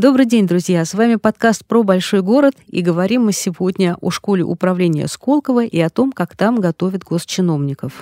Добрый 0.00 0.24
день, 0.24 0.46
друзья! 0.46 0.86
С 0.86 0.94
вами 0.94 1.16
подкаст 1.16 1.66
про 1.66 1.82
большой 1.82 2.22
город, 2.22 2.54
и 2.68 2.80
говорим 2.80 3.26
мы 3.26 3.32
сегодня 3.32 3.98
о 4.00 4.08
школе 4.08 4.42
управления 4.42 5.06
Сколково 5.06 5.66
и 5.66 5.78
о 5.78 5.90
том, 5.90 6.12
как 6.12 6.34
там 6.38 6.58
готовят 6.58 7.04
госчиновников. 7.04 7.92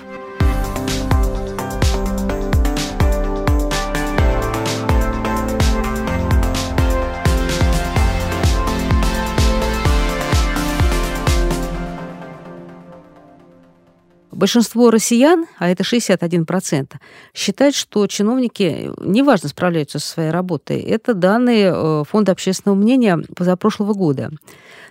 Большинство 14.39 14.89
россиян, 14.89 15.47
а 15.57 15.67
это 15.67 15.83
61%, 15.83 16.93
считают, 17.33 17.75
что 17.75 18.07
чиновники 18.07 18.89
неважно 19.01 19.49
справляются 19.49 19.99
со 19.99 20.07
своей 20.07 20.29
работой. 20.29 20.79
Это 20.79 21.13
данные 21.13 21.73
э, 21.75 22.03
Фонда 22.09 22.31
общественного 22.31 22.77
мнения 22.77 23.19
позапрошлого 23.35 23.93
года. 23.93 24.31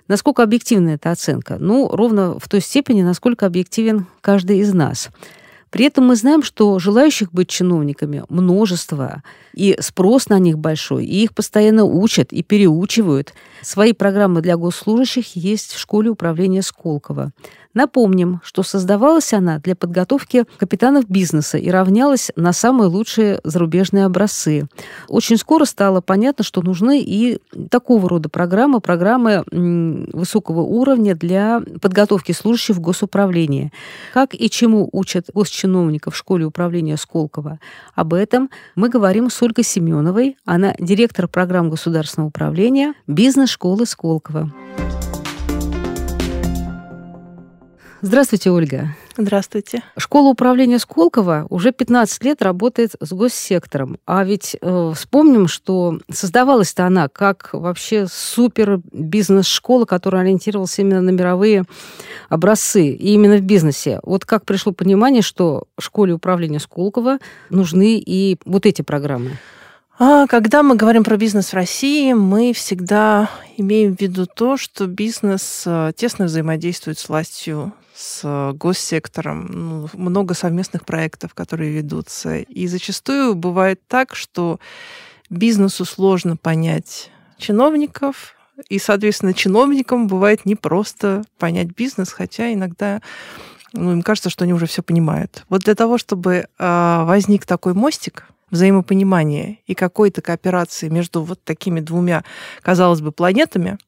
Насколько 0.07 0.43
объективна 0.43 0.91
эта 0.91 1.13
оценка? 1.13 1.57
Ну, 1.59 1.89
ровно 1.89 2.39
в 2.39 2.47
той 2.47 2.61
степени, 2.61 3.01
насколько 3.01 3.47
объективен 3.47 4.05
каждый 4.21 4.59
из 4.59 4.75
нас. 4.75 5.09
При 5.71 5.87
этом 5.87 6.07
мы 6.07 6.17
знаем, 6.17 6.43
что 6.43 6.79
желающих 6.79 7.33
быть 7.33 7.49
чиновниками 7.49 8.25
множество, 8.29 9.23
и 9.55 9.77
спрос 9.81 10.29
на 10.29 10.39
них 10.39 10.59
большой, 10.59 11.05
и 11.05 11.25
их 11.25 11.35
постоянно 11.35 11.85
учат 11.85 12.33
и 12.33 12.43
переучивают. 12.43 13.35
Свои 13.63 13.93
программы 13.93 14.41
для 14.41 14.57
госслужащих 14.57 15.37
есть 15.37 15.73
в 15.73 15.79
школе 15.79 16.11
управления 16.11 16.63
Сколково. 16.63 17.33
Напомним, 17.79 18.41
что 18.43 18.65
создавалась 18.65 19.33
она 19.33 19.61
для 19.61 19.77
подготовки 19.77 20.47
капитанов 20.57 21.09
бизнеса 21.09 21.59
и 21.59 21.71
равнялась 21.71 22.33
на 22.35 22.53
самые 22.53 22.89
лучшие 22.89 23.41
зарубежные 23.45 24.07
образцы. 24.07 24.67
Очень 25.07 25.37
скоро 25.37 25.65
стало 25.65 26.01
понятно, 26.01 26.43
что 26.43 26.61
нужны 26.61 27.01
и 27.01 27.39
такого 27.71 28.09
рода 28.09 28.29
программы, 28.29 28.81
программы 28.81 29.45
высокого 30.13 30.63
уровня 30.63 31.15
для 31.15 31.63
подготовки 31.81 32.33
служащих 32.33 32.75
в 32.75 32.81
госуправлении. 32.81 33.73
Как 34.13 34.35
и 34.35 34.51
чему 34.51 34.89
учат 34.91 35.31
госчиновников 35.33 36.15
в 36.15 36.17
школе 36.17 36.47
управления 36.47 36.97
Сколково? 36.97 37.61
Об 37.95 38.13
этом 38.13 38.51
мы 38.75 38.89
говорим 38.89 39.31
с 39.31 39.41
Ольгой 39.41 39.63
Семеновой. 39.63 40.37
Она 40.45 40.75
директор 40.81 41.29
программ 41.29 41.71
государственного 41.71 42.31
управления 42.31 42.95
бизнес-школы 43.07 43.87
Сколково. 43.87 44.51
Здравствуйте, 48.01 48.51
Ольга. 48.53 48.95
Здравствуйте. 49.17 49.83
Школа 49.97 50.29
управления 50.29 50.79
Сколково 50.79 51.49
уже 51.51 51.73
15 51.73 52.23
лет 52.23 52.43
работает 52.43 52.95
с 53.01 53.13
госсектором. 53.13 53.99
А 54.07 54.25
ведь 54.25 54.57
э, 54.61 54.93
вспомним, 54.95 55.49
что 55.49 55.99
создавалась-то 56.09 56.87
она 56.87 57.09
как 57.09 57.51
вообще 57.53 58.07
супер 58.07 58.81
бизнес-школа, 58.93 59.85
которая 59.85 60.23
ориентировалась 60.23 60.79
именно 60.79 61.01
на 61.01 61.11
мировые 61.11 61.65
образцы, 62.29 62.87
и 62.87 63.15
именно 63.15 63.39
в 63.39 63.43
бизнесе. 63.43 63.99
Вот 64.05 64.25
как 64.25 64.45
пришло 64.45 64.73
понимание, 64.73 65.23
что 65.23 65.65
школе 65.81 66.15
управления 66.15 66.61
Сколково 66.61 67.19
нужны 67.51 67.99
и 67.99 68.39
вот 68.45 68.65
эти 68.65 68.83
программы? 68.83 69.39
А 69.99 70.29
когда 70.29 70.63
мы 70.63 70.77
говорим 70.77 71.03
про 71.03 71.17
бизнес 71.17 71.49
в 71.49 71.55
России, 71.55 72.13
мы 72.13 72.53
всегда 72.53 73.29
имеем 73.57 73.97
в 73.97 74.01
виду 74.01 74.27
то, 74.27 74.57
что 74.57 74.87
бизнес 74.87 75.65
э, 75.67 75.91
тесно 75.97 76.27
взаимодействует 76.27 77.01
с 77.01 77.09
властью, 77.09 77.73
с 77.99 78.53
госсектором, 78.55 79.47
ну, 79.51 79.89
много 79.95 80.35
совместных 80.35 80.85
проектов, 80.85 81.35
которые 81.35 81.73
ведутся. 81.73 82.39
И 82.39 82.69
зачастую 82.69 83.35
бывает 83.35 83.81
так, 83.89 84.15
что 84.15 84.61
бизнесу 85.31 85.85
сложно 85.85 86.37
понять 86.37 87.11
чиновников, 87.39 88.37
и, 88.69 88.79
соответственно, 88.79 89.35
чиновникам 89.35 90.07
бывает 90.07 90.47
непросто 90.47 91.25
понять 91.39 91.69
бизнес, 91.77 92.13
хотя 92.13 92.53
иногда 92.53 93.03
ну, 93.73 93.93
им 93.93 94.03
кажется, 94.03 94.31
что 94.31 94.45
они 94.45 94.53
уже 94.53 94.67
все 94.67 94.83
понимают. 94.83 95.45
Вот 95.49 95.63
для 95.63 95.75
того, 95.75 95.99
чтобы 95.99 96.47
э, 96.59 97.03
возник 97.05 97.47
такой 97.47 97.75
мостик, 97.75 98.27
взаимопонимания 98.51 99.59
и 99.67 99.75
какой-то 99.75 100.23
кооперации 100.23 100.89
между 100.89 101.23
вот 101.23 101.43
такими 101.45 101.81
двумя, 101.81 102.25
казалось 102.63 103.01
бы, 103.01 103.13
планетами. 103.13 103.79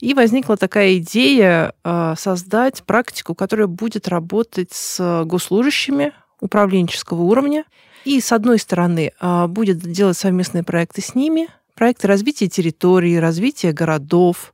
И 0.00 0.14
возникла 0.14 0.56
такая 0.56 0.98
идея 0.98 1.72
э, 1.84 2.14
создать 2.18 2.82
практику, 2.84 3.34
которая 3.34 3.66
будет 3.66 4.08
работать 4.08 4.72
с 4.72 5.24
госслужащими 5.24 6.12
управленческого 6.40 7.22
уровня. 7.22 7.64
И, 8.04 8.20
с 8.20 8.32
одной 8.32 8.58
стороны, 8.58 9.12
э, 9.20 9.46
будет 9.46 9.78
делать 9.78 10.16
совместные 10.16 10.62
проекты 10.62 11.02
с 11.02 11.14
ними, 11.14 11.48
проекты 11.74 12.08
развития 12.08 12.48
территории, 12.48 13.16
развития 13.16 13.72
городов, 13.72 14.52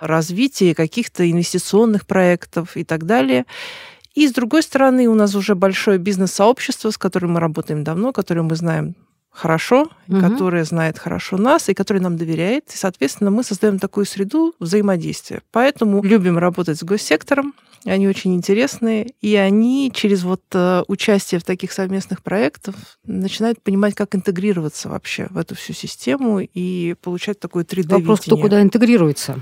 развития 0.00 0.74
каких-то 0.74 1.30
инвестиционных 1.30 2.06
проектов 2.06 2.76
и 2.76 2.84
так 2.84 3.04
далее. 3.04 3.46
И 4.14 4.26
с 4.26 4.32
другой 4.32 4.62
стороны, 4.62 5.06
у 5.08 5.14
нас 5.14 5.34
уже 5.34 5.54
большое 5.54 5.98
бизнес-сообщество, 5.98 6.90
с 6.90 6.98
которым 6.98 7.32
мы 7.32 7.40
работаем 7.40 7.84
давно, 7.84 8.12
которое 8.12 8.42
мы 8.42 8.56
знаем 8.56 8.94
хорошо, 9.36 9.90
угу. 10.08 10.20
которое 10.20 10.64
знает 10.64 10.98
хорошо 10.98 11.36
нас 11.36 11.68
и 11.68 11.74
которое 11.74 12.00
нам 12.00 12.16
доверяет. 12.16 12.64
И, 12.72 12.76
соответственно, 12.76 13.30
мы 13.30 13.44
создаем 13.44 13.78
такую 13.78 14.06
среду 14.06 14.54
взаимодействия. 14.58 15.42
Поэтому 15.52 16.02
любим 16.02 16.38
работать 16.38 16.78
с 16.78 16.82
госсектором. 16.82 17.54
Они 17.84 18.08
очень 18.08 18.34
интересные, 18.34 19.12
и 19.20 19.36
они 19.36 19.92
через 19.94 20.24
вот 20.24 20.42
э, 20.54 20.82
участие 20.88 21.38
в 21.38 21.44
таких 21.44 21.70
совместных 21.70 22.22
проектах 22.22 22.74
начинают 23.04 23.62
понимать, 23.62 23.94
как 23.94 24.16
интегрироваться 24.16 24.88
вообще 24.88 25.28
в 25.30 25.36
эту 25.38 25.54
всю 25.54 25.72
систему 25.72 26.40
и 26.40 26.94
получать 27.00 27.38
такое 27.38 27.62
3D-видение. 27.62 27.98
Вопрос, 27.98 28.20
кто 28.22 28.38
куда 28.38 28.60
интегрируется? 28.60 29.38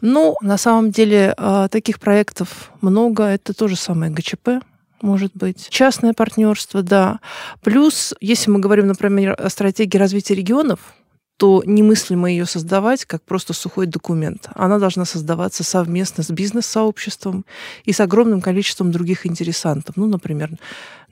Ну, 0.00 0.36
на 0.42 0.58
самом 0.58 0.90
деле, 0.90 1.34
а, 1.36 1.68
таких 1.68 1.98
проектов 1.98 2.70
много. 2.82 3.24
Это 3.24 3.54
тоже 3.54 3.76
самое 3.76 4.12
ГЧП, 4.12 4.62
может 5.02 5.32
быть. 5.34 5.68
Частное 5.68 6.14
партнерство, 6.14 6.82
да. 6.82 7.20
Плюс, 7.62 8.14
если 8.20 8.50
мы 8.50 8.60
говорим, 8.60 8.86
например, 8.86 9.36
о 9.38 9.50
стратегии 9.50 9.98
развития 9.98 10.34
регионов, 10.34 10.94
то 11.36 11.62
немыслимо 11.66 12.30
ее 12.30 12.46
создавать 12.46 13.04
как 13.04 13.22
просто 13.22 13.52
сухой 13.52 13.86
документ. 13.86 14.48
Она 14.54 14.78
должна 14.78 15.04
создаваться 15.04 15.64
совместно 15.64 16.22
с 16.22 16.30
бизнес-сообществом 16.30 17.44
и 17.84 17.92
с 17.92 17.98
огромным 17.98 18.40
количеством 18.40 18.92
других 18.92 19.26
интересантов. 19.26 19.96
Ну, 19.96 20.06
например, 20.06 20.50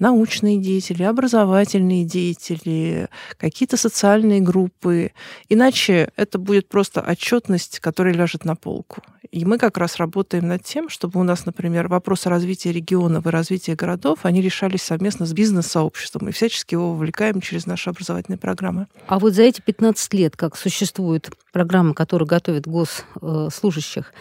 научные 0.00 0.58
деятели, 0.58 1.04
образовательные 1.04 2.04
деятели, 2.04 3.08
какие-то 3.36 3.76
социальные 3.76 4.40
группы. 4.40 5.12
Иначе 5.48 6.10
это 6.16 6.38
будет 6.38 6.68
просто 6.68 7.00
отчетность, 7.00 7.78
которая 7.78 8.14
ляжет 8.14 8.44
на 8.44 8.56
полку. 8.56 9.02
И 9.30 9.44
мы 9.44 9.58
как 9.58 9.78
раз 9.78 9.98
работаем 9.98 10.48
над 10.48 10.64
тем, 10.64 10.88
чтобы 10.88 11.20
у 11.20 11.22
нас, 11.22 11.46
например, 11.46 11.86
вопросы 11.86 12.28
развития 12.28 12.72
регионов 12.72 13.26
и 13.26 13.30
развития 13.30 13.76
городов, 13.76 14.20
они 14.22 14.40
решались 14.42 14.82
совместно 14.82 15.24
с 15.24 15.32
бизнес-сообществом 15.32 16.28
и 16.28 16.32
всячески 16.32 16.74
его 16.74 16.92
вовлекаем 16.94 17.40
через 17.40 17.66
наши 17.66 17.90
образовательные 17.90 18.38
программы. 18.38 18.88
А 19.06 19.20
вот 19.20 19.34
за 19.34 19.42
эти 19.42 19.60
15 19.60 20.14
лет, 20.14 20.36
как 20.36 20.56
существует 20.56 21.30
программа, 21.52 21.94
которая 21.94 22.26
готовит 22.26 22.66
госслужащих, 22.66 24.12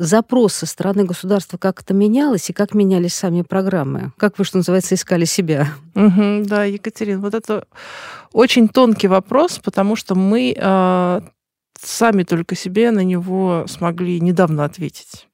запрос 0.00 0.54
со 0.54 0.66
стороны 0.66 1.04
государства 1.04 1.58
как 1.58 1.82
это 1.82 1.92
менялось 1.94 2.48
и 2.48 2.52
как 2.52 2.74
менялись 2.74 3.14
сами 3.14 3.42
программы? 3.42 4.12
Как 4.16 4.38
вы, 4.38 4.44
что 4.44 4.56
называется, 4.56 4.94
искали 4.94 5.26
себя? 5.26 5.68
Угу, 5.94 6.44
да, 6.46 6.64
Екатерина, 6.64 7.20
вот 7.20 7.34
это 7.34 7.66
очень 8.32 8.68
тонкий 8.68 9.08
вопрос, 9.08 9.58
потому 9.58 9.96
что 9.96 10.14
мы 10.14 10.54
э, 10.56 11.20
сами 11.80 12.22
только 12.22 12.54
себе 12.54 12.90
на 12.90 13.04
него 13.04 13.66
смогли 13.68 14.20
недавно 14.20 14.64
ответить. 14.64 15.28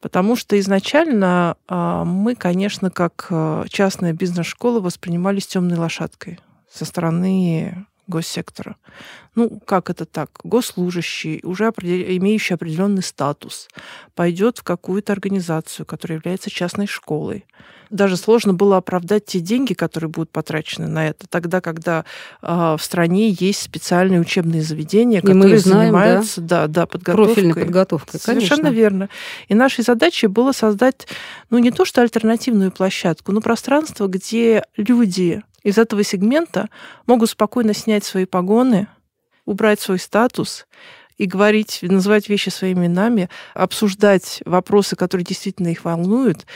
Потому 0.00 0.36
что 0.36 0.58
изначально 0.58 1.56
э, 1.68 2.02
мы, 2.06 2.34
конечно, 2.34 2.90
как 2.90 3.26
э, 3.30 3.64
частная 3.68 4.14
бизнес-школа 4.14 4.80
воспринимались 4.80 5.46
темной 5.46 5.76
лошадкой 5.76 6.38
со 6.72 6.84
стороны 6.84 7.86
госсектора. 8.10 8.76
Ну, 9.34 9.60
как 9.64 9.88
это 9.88 10.04
так? 10.04 10.30
Госслужащий, 10.44 11.40
уже 11.44 11.64
имеющий 11.64 12.54
определенный 12.54 13.02
статус, 13.02 13.68
пойдет 14.14 14.58
в 14.58 14.62
какую-то 14.64 15.12
организацию, 15.12 15.86
которая 15.86 16.18
является 16.18 16.50
частной 16.50 16.86
школой. 16.86 17.46
Даже 17.90 18.16
сложно 18.16 18.54
было 18.54 18.76
оправдать 18.76 19.24
те 19.26 19.40
деньги, 19.40 19.74
которые 19.74 20.10
будут 20.10 20.30
потрачены 20.30 20.86
на 20.86 21.08
это, 21.08 21.26
тогда, 21.28 21.60
когда 21.60 22.04
э, 22.40 22.76
в 22.78 22.82
стране 22.82 23.30
есть 23.30 23.62
специальные 23.62 24.20
учебные 24.20 24.62
заведения, 24.62 25.18
И 25.18 25.26
которые 25.26 25.58
знаем, 25.58 25.86
занимаются 25.86 26.40
да? 26.40 26.66
Да, 26.66 26.68
да, 26.68 26.86
подготовкой. 26.86 27.34
Профильной 27.34 27.54
подготовкой, 27.54 28.20
Совершенно 28.20 28.62
конечно. 28.64 28.76
верно. 28.76 29.08
И 29.48 29.54
нашей 29.54 29.82
задачей 29.82 30.28
было 30.28 30.52
создать, 30.52 31.08
ну, 31.50 31.58
не 31.58 31.72
то 31.72 31.84
что 31.84 32.00
альтернативную 32.00 32.70
площадку, 32.70 33.32
но 33.32 33.40
пространство, 33.40 34.06
где 34.06 34.64
люди 34.76 35.42
из 35.62 35.78
этого 35.78 36.02
сегмента 36.04 36.68
могут 37.06 37.30
спокойно 37.30 37.74
снять 37.74 38.04
свои 38.04 38.24
погоны, 38.24 38.88
убрать 39.44 39.80
свой 39.80 39.98
статус 39.98 40.66
и 41.18 41.26
говорить, 41.26 41.80
называть 41.82 42.28
вещи 42.28 42.48
своими 42.48 42.86
именами, 42.86 43.28
обсуждать 43.54 44.42
вопросы, 44.46 44.96
которые 44.96 45.24
действительно 45.24 45.68
их 45.68 45.84
волнуют, 45.84 46.46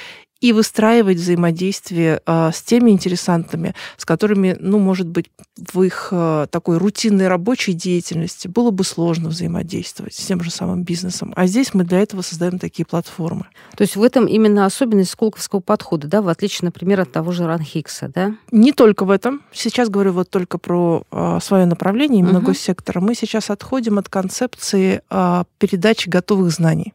и 0.45 0.53
выстраивать 0.53 1.17
взаимодействие 1.17 2.21
э, 2.27 2.51
с 2.53 2.61
теми 2.61 2.91
интересантами, 2.91 3.75
с 3.97 4.05
которыми, 4.05 4.55
ну, 4.61 4.79
может 4.79 5.07
быть, 5.07 5.31
в 5.57 5.81
их 5.81 6.09
э, 6.11 6.49
такой 6.51 6.77
рутинной 6.77 7.29
рабочей 7.29 7.73
деятельности 7.73 8.47
было 8.47 8.71
бы 8.71 8.85
сложно 8.85 9.31
взаимодействовать 9.31 10.13
с 10.13 10.19
тем 10.19 10.43
же 10.43 10.51
самым 10.51 10.83
бизнесом. 10.83 11.33
А 11.35 11.47
здесь 11.47 11.73
мы 11.73 11.85
для 11.85 12.01
этого 12.01 12.21
создаем 12.21 12.59
такие 12.59 12.85
платформы. 12.85 13.47
То 13.75 13.85
есть 13.85 13.97
в 13.97 14.03
этом 14.03 14.27
именно 14.27 14.67
особенность 14.67 15.13
сколковского 15.13 15.61
подхода, 15.61 16.09
да, 16.09 16.21
в 16.21 16.29
отличие, 16.29 16.67
например, 16.67 17.01
от 17.01 17.11
того 17.11 17.33
же 17.33 17.47
Ранхикса, 17.47 18.13
да? 18.15 18.35
Не 18.51 18.73
только 18.73 19.07
в 19.07 19.11
этом. 19.11 19.41
Сейчас 19.51 19.89
говорю 19.89 20.13
вот 20.13 20.29
только 20.29 20.59
про 20.59 21.05
э, 21.11 21.39
свое 21.41 21.65
направление, 21.65 22.21
именно 22.21 22.41
угу. 22.41 22.49
госсектора. 22.49 23.01
Мы 23.01 23.15
сейчас 23.15 23.49
отходим 23.49 23.97
от 23.97 24.11
концепции 24.11 25.01
передачи 25.09 26.11
готовых 26.11 26.51
знаний. 26.51 26.93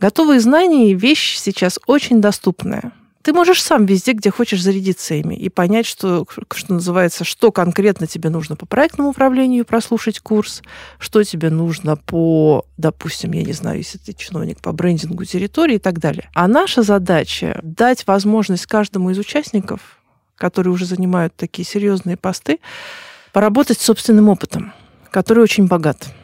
Готовые 0.00 0.40
знания– 0.40 0.94
вещь 0.94 1.36
сейчас 1.38 1.78
очень 1.86 2.20
доступная. 2.20 2.92
Ты 3.26 3.32
можешь 3.32 3.60
сам 3.60 3.86
везде, 3.86 4.12
где 4.12 4.30
хочешь, 4.30 4.62
зарядиться 4.62 5.14
ими 5.14 5.34
и 5.34 5.48
понять, 5.48 5.84
что, 5.84 6.24
что 6.54 6.74
называется, 6.74 7.24
что 7.24 7.50
конкретно 7.50 8.06
тебе 8.06 8.30
нужно 8.30 8.54
по 8.54 8.66
проектному 8.66 9.10
управлению, 9.10 9.64
прослушать 9.64 10.20
курс, 10.20 10.62
что 11.00 11.24
тебе 11.24 11.50
нужно 11.50 11.96
по, 11.96 12.64
допустим, 12.76 13.32
я 13.32 13.42
не 13.42 13.52
знаю, 13.52 13.78
если 13.78 13.98
ты 13.98 14.12
чиновник 14.12 14.60
по 14.60 14.70
брендингу 14.70 15.24
территории 15.24 15.74
и 15.74 15.80
так 15.80 15.98
далее. 15.98 16.30
А 16.34 16.46
наша 16.46 16.82
задача– 16.82 17.58
дать 17.64 18.06
возможность 18.06 18.66
каждому 18.66 19.10
из 19.10 19.18
участников, 19.18 19.80
которые 20.36 20.72
уже 20.72 20.84
занимают 20.84 21.34
такие 21.34 21.66
серьезные 21.66 22.16
посты, 22.16 22.60
поработать 23.32 23.80
с 23.80 23.84
собственным 23.86 24.28
опытом, 24.28 24.72
который 25.10 25.42
очень 25.42 25.66
богат. 25.66 26.14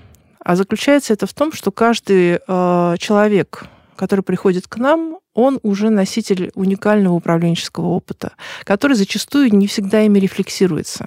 А 0.45 0.57
заключается 0.57 1.13
это 1.13 1.27
в 1.27 1.35
том, 1.35 1.53
что 1.53 1.71
каждый 1.71 2.41
э, 2.47 2.95
человек, 2.99 3.65
который 3.97 4.23
приходит 4.23 4.67
к 4.67 4.77
нам, 4.77 5.19
он 5.35 5.61
уже 5.63 5.89
носитель 5.91 6.51
уникального 6.55 7.15
управленческого 7.15 7.87
опыта, 7.87 8.33
который 8.65 8.97
зачастую 8.97 9.55
не 9.55 9.67
всегда 9.67 10.03
ими 10.03 10.19
рефлексируется. 10.19 11.07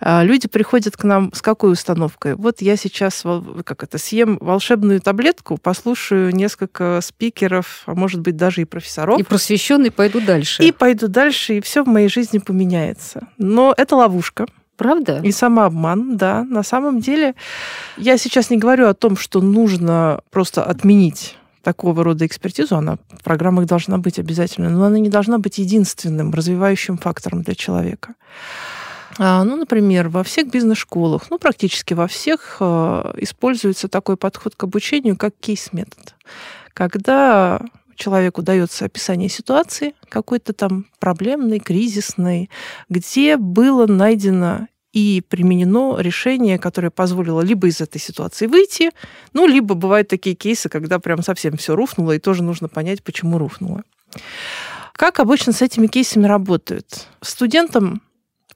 А, 0.00 0.24
люди 0.24 0.48
приходят 0.48 0.96
к 0.96 1.04
нам 1.04 1.32
с 1.32 1.40
какой 1.40 1.72
установкой? 1.72 2.34
Вот 2.34 2.60
я 2.60 2.76
сейчас 2.76 3.24
как 3.64 3.82
это, 3.82 3.98
съем 3.98 4.38
волшебную 4.40 5.00
таблетку, 5.00 5.56
послушаю 5.56 6.34
несколько 6.34 7.00
спикеров, 7.02 7.82
а 7.86 7.94
может 7.94 8.20
быть 8.20 8.36
даже 8.36 8.62
и 8.62 8.64
профессоров. 8.64 9.18
И 9.18 9.22
просвещенный 9.22 9.90
пойду 9.90 10.20
дальше. 10.20 10.62
И 10.62 10.72
пойду 10.72 11.08
дальше, 11.08 11.58
и 11.58 11.60
все 11.60 11.82
в 11.82 11.86
моей 11.86 12.08
жизни 12.08 12.38
поменяется. 12.38 13.28
Но 13.38 13.72
это 13.76 13.96
ловушка. 13.96 14.46
Правда? 14.76 15.20
И 15.22 15.32
самообман, 15.32 16.16
да. 16.16 16.44
На 16.44 16.62
самом 16.62 17.00
деле, 17.00 17.34
я 17.96 18.18
сейчас 18.18 18.50
не 18.50 18.58
говорю 18.58 18.88
о 18.88 18.94
том, 18.94 19.16
что 19.16 19.40
нужно 19.40 20.20
просто 20.30 20.62
отменить 20.62 21.36
такого 21.62 22.04
рода 22.04 22.24
экспертизу, 22.24 22.76
она 22.76 22.96
в 23.10 23.24
программах 23.24 23.66
должна 23.66 23.98
быть 23.98 24.20
обязательно, 24.20 24.70
но 24.70 24.84
она 24.84 25.00
не 25.00 25.08
должна 25.08 25.38
быть 25.38 25.58
единственным 25.58 26.30
развивающим 26.32 26.96
фактором 26.96 27.42
для 27.42 27.56
человека. 27.56 28.14
А, 29.18 29.42
ну, 29.42 29.56
например, 29.56 30.08
во 30.08 30.22
всех 30.22 30.48
бизнес-школах, 30.48 31.22
ну, 31.30 31.38
практически 31.38 31.94
во 31.94 32.06
всех 32.06 32.58
а, 32.60 33.12
используется 33.16 33.88
такой 33.88 34.16
подход 34.16 34.54
к 34.54 34.62
обучению, 34.62 35.16
как 35.16 35.34
кейс-метод. 35.40 36.14
Когда 36.72 37.60
человеку 37.96 38.42
дается 38.42 38.84
описание 38.84 39.28
ситуации, 39.28 39.94
какой-то 40.08 40.52
там 40.52 40.86
проблемной, 40.98 41.58
кризисной, 41.58 42.50
где 42.88 43.36
было 43.36 43.86
найдено 43.86 44.68
и 44.92 45.22
применено 45.28 45.98
решение, 45.98 46.58
которое 46.58 46.90
позволило 46.90 47.42
либо 47.42 47.68
из 47.68 47.80
этой 47.82 48.00
ситуации 48.00 48.46
выйти, 48.46 48.92
ну, 49.34 49.46
либо 49.46 49.74
бывают 49.74 50.08
такие 50.08 50.34
кейсы, 50.34 50.68
когда 50.68 50.98
прям 50.98 51.22
совсем 51.22 51.58
все 51.58 51.76
рухнуло, 51.76 52.12
и 52.12 52.18
тоже 52.18 52.42
нужно 52.42 52.68
понять, 52.68 53.02
почему 53.02 53.36
рухнуло. 53.36 53.82
Как 54.94 55.20
обычно 55.20 55.52
с 55.52 55.60
этими 55.60 55.86
кейсами 55.86 56.26
работают? 56.26 57.08
Студентам, 57.20 58.00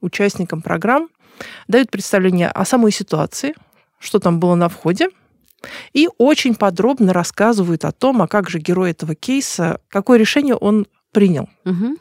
участникам 0.01 0.63
программ 0.63 1.11
дают 1.69 1.91
представление 1.91 2.49
о 2.49 2.65
самой 2.65 2.93
ситуации, 2.93 3.55
что 3.99 4.19
там 4.19 4.41
было 4.41 4.55
на 4.55 4.71
входе, 4.71 5.11
и 5.93 6.09
очень 6.19 6.55
подробно 6.55 7.13
рассказывают 7.13 7.85
о 7.85 7.93
том, 7.93 8.23
а 8.23 8.29
как 8.29 8.49
же 8.49 8.59
герой 8.59 8.93
этого 8.93 9.15
кейса, 9.15 9.81
какое 9.89 10.19
решение 10.19 10.55
он 10.55 10.87
принял. 11.13 11.49
Угу. 11.65 11.97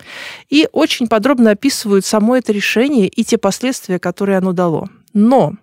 И 0.50 0.68
очень 0.72 1.08
подробно 1.08 1.52
описывают 1.52 2.06
само 2.06 2.38
это 2.38 2.52
решение 2.52 3.08
и 3.08 3.24
те 3.24 3.38
последствия, 3.38 4.00
которые 4.00 4.38
оно 4.38 4.54
дало. 4.54 4.88
Но 5.14 5.54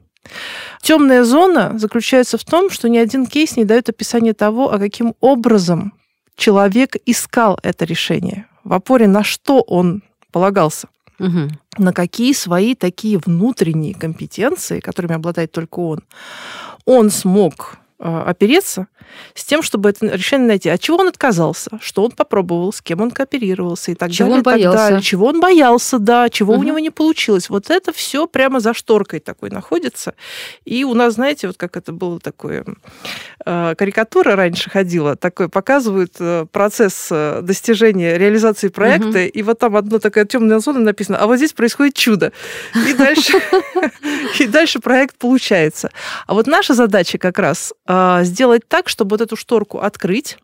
темная 0.83 1.25
зона 1.25 1.79
заключается 1.79 2.39
в 2.39 2.45
том, 2.45 2.71
что 2.71 2.89
ни 2.89 2.99
один 2.99 3.27
кейс 3.27 3.57
не 3.57 3.65
дает 3.65 3.89
описания 3.89 4.35
того, 4.35 4.73
а 4.73 4.79
каким 4.79 5.15
образом 5.21 5.93
человек 6.37 6.97
искал 7.07 7.59
это 7.63 7.85
решение, 7.85 8.47
в 8.65 8.73
опоре 8.73 9.07
на 9.07 9.23
что 9.23 9.61
он 9.61 10.03
полагался. 10.33 10.89
Угу. 11.19 11.49
На 11.79 11.93
какие 11.93 12.33
свои 12.33 12.75
такие 12.75 13.19
внутренние 13.19 13.95
компетенции, 13.95 14.81
которыми 14.81 15.15
обладает 15.15 15.53
только 15.53 15.79
он, 15.81 16.01
он 16.85 17.11
смог 17.11 17.79
опереться 17.99 18.89
с 19.35 19.45
тем, 19.45 19.63
чтобы 19.63 19.91
это 19.91 20.07
решение 20.07 20.49
найти. 20.49 20.69
От 20.69 20.81
чего 20.81 20.99
он 20.99 21.09
отказался, 21.09 21.79
что 21.81 22.05
он 22.05 22.13
попробовал, 22.13 22.73
с 22.73 22.81
кем 22.81 23.01
он 23.01 23.11
кооперировался 23.11 23.93
и 23.93 23.95
так 23.95 24.11
чего 24.11 24.29
далее. 24.29 24.39
Он 24.39 24.43
боялся. 24.43 24.79
Так 24.79 24.89
далее. 24.89 25.03
Чего 25.03 25.27
он 25.27 25.41
боялся, 25.41 25.99
да, 25.99 26.29
чего 26.29 26.55
угу. 26.55 26.61
у 26.61 26.65
него 26.65 26.79
не 26.79 26.91
получилось. 26.91 27.49
Вот 27.49 27.71
это 27.71 27.93
все 27.93 28.27
прямо 28.27 28.61
за 28.61 28.75
шторкой 28.75 29.21
такой 29.21 29.51
находится. 29.51 30.15
И 30.65 30.85
у 30.85 30.95
нас, 30.95 31.15
знаете, 31.15 31.47
вот 31.47 31.57
как 31.57 31.77
это 31.77 31.93
было 31.93 32.21
такое, 32.21 32.65
э, 33.45 33.75
карикатура 33.77 34.37
раньше 34.37 34.71
ходила, 34.71 35.17
такой 35.17 35.49
показывают 35.49 36.15
э, 36.19 36.47
процесс 36.51 37.09
э, 37.11 37.41
достижения, 37.43 38.19
реализации 38.19 38.69
проекта, 38.69 39.09
угу. 39.09 39.19
и 39.19 39.43
вот 39.43 39.59
там 39.59 39.77
одна 39.77 39.99
такая 39.99 40.25
темная 40.25 40.59
зона 40.59 40.81
написана, 40.81 41.19
а 41.19 41.27
вот 41.27 41.37
здесь 41.37 41.53
происходит 41.53 41.95
чудо. 41.95 42.33
И 42.75 42.93
дальше, 42.95 43.41
и 44.39 44.47
дальше 44.47 44.79
проект 44.81 45.17
получается. 45.17 45.91
А 46.27 46.35
вот 46.35 46.47
наша 46.47 46.75
задача 46.75 47.19
как 47.19 47.39
раз 47.39 47.73
а, 47.87 48.25
сделать 48.25 48.63
так, 48.69 48.89
чтобы 48.97 49.11
вот 49.11 49.21
эту 49.21 49.37
шторку 49.37 49.79
открыть, 49.79 50.39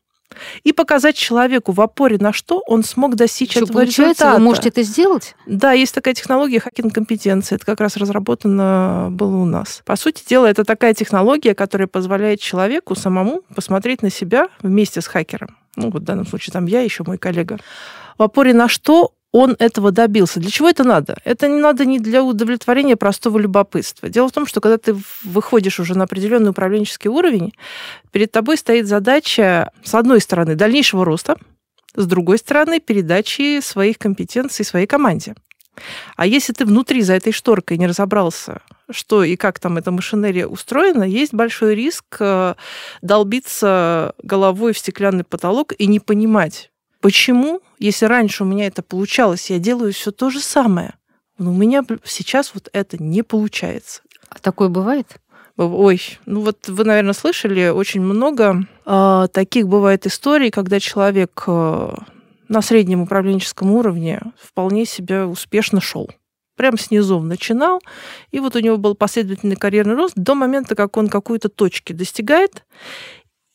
и 0.62 0.72
показать 0.72 1.16
человеку 1.16 1.72
в 1.72 1.80
опоре 1.80 2.18
на 2.18 2.32
что 2.32 2.62
он 2.66 2.84
смог 2.84 3.14
достичь 3.16 3.52
что, 3.52 3.60
этого 3.60 3.72
получается, 3.72 4.02
результата. 4.04 4.32
Вы 4.34 4.44
можете 4.44 4.68
это 4.68 4.82
сделать? 4.82 5.34
Да, 5.46 5.72
есть 5.72 5.94
такая 5.94 6.14
технология 6.14 6.60
хакинг 6.60 6.94
компетенции. 6.94 7.54
Это 7.56 7.64
как 7.66 7.80
раз 7.80 7.96
разработано 7.96 9.08
было 9.10 9.36
у 9.36 9.44
нас. 9.44 9.82
По 9.84 9.96
сути 9.96 10.22
дела, 10.26 10.46
это 10.46 10.64
такая 10.64 10.94
технология, 10.94 11.54
которая 11.54 11.86
позволяет 11.86 12.40
человеку 12.40 12.94
самому 12.94 13.42
посмотреть 13.54 14.02
на 14.02 14.10
себя 14.10 14.48
вместе 14.62 15.00
с 15.00 15.06
хакером. 15.06 15.56
Ну, 15.76 15.90
вот 15.90 16.02
в 16.02 16.04
данном 16.04 16.26
случае 16.26 16.52
там 16.52 16.66
я, 16.66 16.80
еще 16.80 17.04
мой 17.06 17.18
коллега. 17.18 17.58
В 18.18 18.22
опоре 18.22 18.52
на 18.52 18.68
что 18.68 19.12
он 19.32 19.56
этого 19.58 19.90
добился. 19.90 20.40
Для 20.40 20.50
чего 20.50 20.68
это 20.68 20.84
надо? 20.84 21.16
Это 21.24 21.48
не 21.48 21.58
надо 21.58 21.86
не 21.86 21.98
для 21.98 22.22
удовлетворения 22.22 22.96
простого 22.96 23.38
любопытства. 23.38 24.10
Дело 24.10 24.28
в 24.28 24.32
том, 24.32 24.46
что 24.46 24.60
когда 24.60 24.76
ты 24.76 24.94
выходишь 25.24 25.80
уже 25.80 25.96
на 25.96 26.04
определенный 26.04 26.50
управленческий 26.50 27.08
уровень, 27.08 27.54
перед 28.12 28.30
тобой 28.30 28.58
стоит 28.58 28.86
задача, 28.86 29.72
с 29.82 29.94
одной 29.94 30.20
стороны, 30.20 30.54
дальнейшего 30.54 31.04
роста, 31.04 31.36
с 31.94 32.06
другой 32.06 32.38
стороны, 32.38 32.78
передачи 32.78 33.60
своих 33.60 33.98
компетенций 33.98 34.64
своей 34.64 34.86
команде. 34.86 35.34
А 36.16 36.26
если 36.26 36.52
ты 36.52 36.66
внутри 36.66 37.00
за 37.00 37.14
этой 37.14 37.32
шторкой 37.32 37.78
не 37.78 37.86
разобрался, 37.86 38.60
что 38.90 39.24
и 39.24 39.36
как 39.36 39.58
там 39.58 39.78
эта 39.78 39.90
машинерия 39.90 40.46
устроена, 40.46 41.04
есть 41.04 41.32
большой 41.32 41.74
риск 41.74 42.04
э, 42.20 42.54
долбиться 43.00 44.14
головой 44.22 44.74
в 44.74 44.78
стеклянный 44.78 45.24
потолок 45.24 45.72
и 45.76 45.86
не 45.86 45.98
понимать, 45.98 46.71
Почему, 47.02 47.60
если 47.80 48.06
раньше 48.06 48.44
у 48.44 48.46
меня 48.46 48.68
это 48.68 48.80
получалось, 48.80 49.50
я 49.50 49.58
делаю 49.58 49.92
все 49.92 50.12
то 50.12 50.30
же 50.30 50.38
самое, 50.38 50.94
но 51.36 51.50
у 51.50 51.54
меня 51.54 51.84
сейчас 52.04 52.52
вот 52.54 52.70
это 52.72 53.02
не 53.02 53.24
получается. 53.24 54.02
А 54.28 54.38
такое 54.38 54.68
бывает? 54.68 55.08
Ой, 55.56 56.00
ну 56.26 56.42
вот 56.42 56.68
вы, 56.68 56.84
наверное, 56.84 57.12
слышали 57.12 57.70
очень 57.70 58.00
много 58.00 58.68
э, 58.86 59.26
таких 59.32 59.66
бывает 59.66 60.06
историй, 60.06 60.52
когда 60.52 60.78
человек 60.78 61.42
э, 61.48 61.94
на 62.48 62.62
среднем 62.62 63.02
управленческом 63.02 63.72
уровне 63.72 64.20
вполне 64.40 64.86
себя 64.86 65.26
успешно 65.26 65.80
шел. 65.80 66.08
Прям 66.56 66.78
снизу 66.78 67.18
начинал, 67.18 67.80
и 68.30 68.38
вот 68.38 68.54
у 68.54 68.60
него 68.60 68.76
был 68.76 68.94
последовательный 68.94 69.56
карьерный 69.56 69.96
рост 69.96 70.14
до 70.14 70.36
момента, 70.36 70.76
как 70.76 70.96
он 70.96 71.08
какую-то 71.08 71.48
точки 71.48 71.92
достигает, 71.92 72.64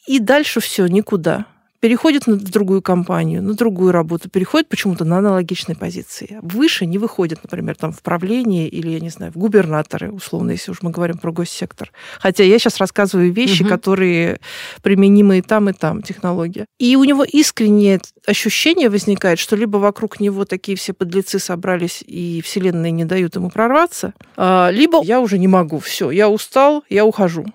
и 0.06 0.20
дальше 0.20 0.60
все 0.60 0.86
никуда 0.88 1.46
переходит 1.80 2.28
на 2.28 2.38
другую 2.38 2.82
компанию, 2.82 3.42
на 3.44 3.54
другую 3.54 3.92
работу, 3.92 4.30
переходит 4.30 4.68
почему-то 4.70 5.06
на 5.06 5.20
аналогичной 5.20 5.76
позиции. 5.76 6.40
Выше 6.42 6.86
не 6.86 6.98
выходит, 6.98 7.40
например, 7.44 7.76
там 7.76 7.92
в 7.92 8.02
правление 8.02 8.68
или, 8.68 8.90
я 8.90 9.00
не 9.00 9.10
знаю, 9.10 9.32
в 9.32 9.38
губернаторы, 9.38 10.12
условно, 10.12 10.52
если 10.52 10.72
уж 10.72 10.82
мы 10.82 10.92
говорим 10.92 11.18
про 11.18 11.32
госсектор. 11.32 11.92
Хотя 12.20 12.44
я 12.44 12.58
сейчас 12.60 12.78
рассказываю 12.78 13.32
вещи, 13.32 13.64
угу. 13.64 13.70
которые 13.70 14.40
применимы 14.82 15.40
и 15.40 15.42
там, 15.42 15.70
и 15.70 15.74
там, 15.74 16.02
технология. 16.02 16.66
И 16.80 16.96
у 16.96 17.04
него 17.04 17.24
искреннее 17.24 18.00
ощущение 18.26 18.90
возникает, 18.90 19.40
что 19.40 19.56
либо 19.56 19.78
вокруг 19.78 20.20
него 20.20 20.46
такие 20.46 20.78
все 20.78 20.94
подлецы 20.94 21.40
собрались, 21.40 22.04
и 22.06 22.42
вселенная 22.42 22.92
не 22.92 23.06
дают 23.06 23.36
ему 23.36 23.50
прорваться, 23.50 24.14
а, 24.36 24.70
либо 24.72 25.04
я 25.04 25.20
уже 25.20 25.38
не 25.38 25.48
могу, 25.48 25.80
все, 25.80 26.12
я 26.12 26.30
устал, 26.30 26.84
я 26.90 27.06
ухожу. 27.06 27.46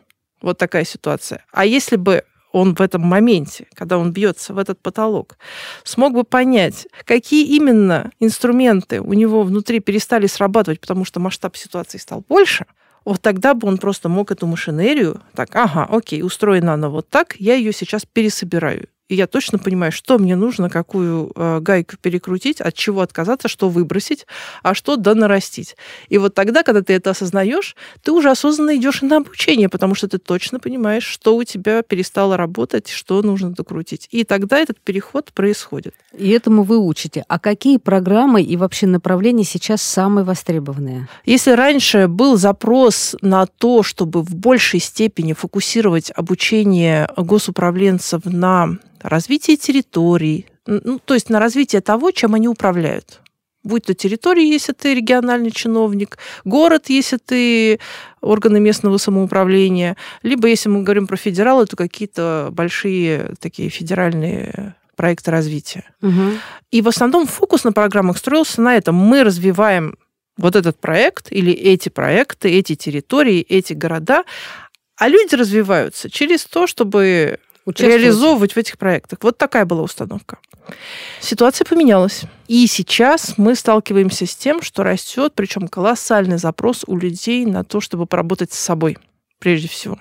Вот 0.41 0.59
такая 0.59 0.85
ситуация. 0.85 1.45
А 1.53 1.65
если 1.65 1.97
бы 1.97 2.25
он 2.53 2.75
в 2.75 2.81
этом 2.81 3.03
моменте, 3.03 3.67
когда 3.75 3.99
он 3.99 4.13
бьется 4.13 4.55
в 4.55 4.59
этот 4.59 4.81
потолок, 4.81 5.37
смог 5.85 6.13
бы 6.13 6.25
понять, 6.25 6.87
какие 7.05 7.47
именно 7.57 8.11
инструменты 8.21 9.01
у 9.01 9.13
него 9.15 9.43
внутри 9.43 9.81
перестали 9.81 10.27
срабатывать, 10.27 10.81
потому 10.81 11.05
что 11.05 11.21
масштаб 11.21 11.57
ситуации 11.57 11.99
стал 11.99 12.25
больше, 12.29 12.67
вот 13.05 13.21
тогда 13.21 13.55
бы 13.55 13.67
он 13.67 13.79
просто 13.79 14.09
мог 14.09 14.31
эту 14.31 14.47
машинерию, 14.47 15.21
так, 15.35 15.55
ага, 15.57 15.89
окей, 15.91 16.23
устроена 16.23 16.75
она 16.75 16.89
вот 16.89 17.09
так, 17.09 17.35
я 17.39 17.55
ее 17.55 17.73
сейчас 17.73 18.05
пересобираю 18.05 18.89
и 19.13 19.15
я 19.15 19.27
точно 19.27 19.59
понимаю, 19.59 19.93
что 19.93 20.19
мне 20.19 20.37
нужно, 20.37 20.71
какую 20.71 21.33
э, 21.37 21.61
гайку 21.61 21.97
перекрутить, 22.01 22.63
от 22.63 22.75
чего 22.75 23.03
отказаться, 23.03 23.47
что 23.47 23.69
выбросить, 23.69 24.27
а 24.63 24.73
что 24.75 24.97
донарастить. 24.97 25.77
И 26.09 26.17
вот 26.17 26.35
тогда, 26.35 26.63
когда 26.63 26.81
ты 26.81 26.95
это 26.95 27.11
осознаешь, 27.11 27.77
ты 28.03 28.11
уже 28.11 28.31
осознанно 28.31 28.75
идешь 28.75 29.03
на 29.03 29.19
обучение, 29.19 29.69
потому 29.69 29.95
что 29.95 30.09
ты 30.09 30.17
точно 30.17 30.61
понимаешь, 30.61 31.05
что 31.05 31.37
у 31.37 31.45
тебя 31.45 31.83
перестало 31.83 32.39
работать, 32.39 32.89
что 32.89 33.21
нужно 33.21 33.51
докрутить. 33.51 34.09
И 34.11 34.25
тогда 34.25 34.59
этот 34.59 34.81
переход 34.81 35.31
происходит. 35.35 35.95
И 36.17 36.31
этому 36.31 36.63
вы 36.63 36.79
учите. 36.79 37.27
А 37.29 37.39
какие 37.39 37.77
программы 37.77 38.41
и 38.43 38.57
вообще 38.57 38.87
направления 38.87 39.45
сейчас 39.45 39.83
самые 39.83 40.25
востребованные? 40.25 41.07
Если 41.27 41.51
раньше 41.51 42.09
был 42.09 42.39
запрос 42.39 43.15
на 43.21 43.45
то, 43.45 43.83
чтобы 43.83 44.23
в 44.23 44.35
большей 44.35 44.81
степени 44.81 45.35
фокусировать 45.35 46.11
обучение 46.17 47.11
госуправленцев 47.15 48.25
на 48.25 48.79
развитие 49.03 49.57
территорий, 49.57 50.47
ну, 50.67 50.99
то 50.99 51.15
есть 51.15 51.31
на 51.31 51.39
развитие 51.41 51.81
того, 51.81 52.11
чем 52.11 52.35
они 52.35 52.49
управляют. 52.49 53.21
Будь 53.65 53.85
то 53.85 53.95
территория, 53.95 54.49
если 54.49 54.73
ты 54.73 54.95
региональный 54.95 55.53
чиновник, 55.53 56.19
город, 56.45 56.87
если 56.89 57.17
ты 57.17 57.79
органы 58.21 58.59
местного 58.59 58.99
самоуправления, 58.99 59.97
либо 60.23 60.49
если 60.49 60.69
мы 60.69 60.83
говорим 60.83 61.07
про 61.07 61.17
федералы, 61.17 61.67
то 61.67 61.77
какие-то 61.77 62.49
большие 62.51 63.35
такие 63.39 63.69
федеральные 63.69 64.75
проекты 64.97 65.31
развития. 65.31 65.85
Угу. 66.03 66.39
И 66.73 66.83
в 66.83 66.89
основном 66.89 67.27
фокус 67.27 67.63
на 67.63 67.73
программах 67.73 68.19
строился 68.19 68.61
на 68.61 68.77
этом. 68.77 68.97
Мы 68.97 69.23
развиваем 69.23 69.97
вот 70.37 70.57
этот 70.57 70.81
проект 70.81 71.31
или 71.31 71.53
эти 71.53 71.89
проекты, 71.89 72.51
эти 72.51 72.75
территории, 72.75 73.41
эти 73.43 73.75
города, 73.75 74.25
а 74.97 75.09
люди 75.09 75.35
развиваются 75.35 76.11
через 76.11 76.45
то, 76.45 76.67
чтобы 76.67 77.39
реализовывать 77.67 78.55
в 78.55 78.57
этих 78.57 78.79
проектах. 78.79 79.19
Вот 79.23 79.39
такая 79.39 79.65
была 79.65 79.83
установка. 79.83 80.39
Ситуация 81.21 81.65
поменялась. 81.65 82.23
И 82.49 82.67
сейчас 82.67 83.35
мы 83.37 83.55
сталкиваемся 83.55 84.27
с 84.27 84.35
тем, 84.35 84.63
что 84.63 84.83
растет, 84.83 85.33
причем 85.35 85.69
колоссальный 85.69 86.39
запрос 86.39 86.85
у 86.87 86.97
людей 86.97 87.47
на 87.47 87.65
то, 87.65 87.81
чтобы 87.81 88.07
поработать 88.07 88.53
с 88.53 88.59
собой, 88.59 88.99
прежде 89.39 89.69
всего. 89.69 89.99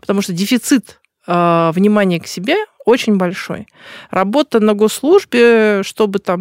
Потому 0.00 0.22
что 0.22 0.32
дефицит 0.32 1.00
э, 1.26 1.70
внимания 1.74 2.20
к 2.20 2.26
себе 2.26 2.56
очень 2.84 3.16
большой. 3.16 3.66
Работа 4.10 4.58
на 4.60 4.74
госслужбе, 4.74 5.82
чтобы 5.84 6.18
там, 6.18 6.40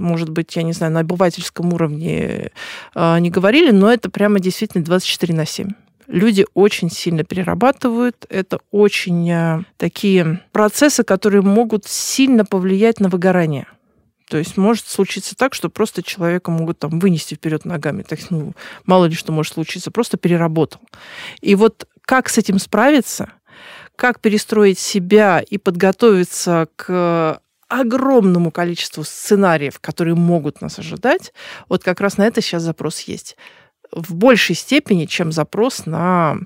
может 0.00 0.30
быть, 0.30 0.54
я 0.56 0.62
не 0.62 0.72
знаю, 0.72 0.92
на 0.92 1.00
обывательском 1.00 1.72
уровне 1.72 2.50
э, 2.94 3.18
не 3.18 3.30
говорили, 3.30 3.70
но 3.70 3.92
это 3.92 4.10
прямо 4.10 4.40
действительно 4.40 4.84
24 4.84 5.34
на 5.34 5.46
7 5.46 5.68
люди 6.06 6.46
очень 6.54 6.90
сильно 6.90 7.24
перерабатывают. 7.24 8.26
Это 8.28 8.60
очень 8.70 9.30
э, 9.30 9.62
такие 9.76 10.40
процессы, 10.52 11.04
которые 11.04 11.42
могут 11.42 11.86
сильно 11.86 12.44
повлиять 12.44 13.00
на 13.00 13.08
выгорание. 13.08 13.66
То 14.28 14.38
есть 14.38 14.56
может 14.56 14.86
случиться 14.86 15.36
так, 15.36 15.52
что 15.52 15.68
просто 15.68 16.02
человека 16.02 16.50
могут 16.50 16.78
там 16.78 16.98
вынести 16.98 17.34
вперед 17.34 17.64
ногами. 17.64 18.02
Так, 18.02 18.18
ну, 18.30 18.54
мало 18.86 19.04
ли 19.04 19.14
что 19.14 19.30
может 19.30 19.52
случиться, 19.52 19.90
просто 19.90 20.16
переработал. 20.16 20.80
И 21.42 21.54
вот 21.54 21.86
как 22.02 22.28
с 22.28 22.38
этим 22.38 22.58
справиться, 22.58 23.30
как 23.94 24.20
перестроить 24.20 24.78
себя 24.78 25.40
и 25.40 25.58
подготовиться 25.58 26.68
к 26.76 27.40
огромному 27.68 28.50
количеству 28.50 29.04
сценариев, 29.04 29.80
которые 29.80 30.14
могут 30.14 30.60
нас 30.60 30.78
ожидать, 30.78 31.32
вот 31.68 31.82
как 31.84 32.00
раз 32.00 32.16
на 32.16 32.26
это 32.26 32.40
сейчас 32.40 32.62
запрос 32.62 33.00
есть 33.00 33.36
в 33.92 34.14
большей 34.14 34.54
степени, 34.54 35.04
чем 35.04 35.32
запрос 35.32 35.86
на 35.86 36.38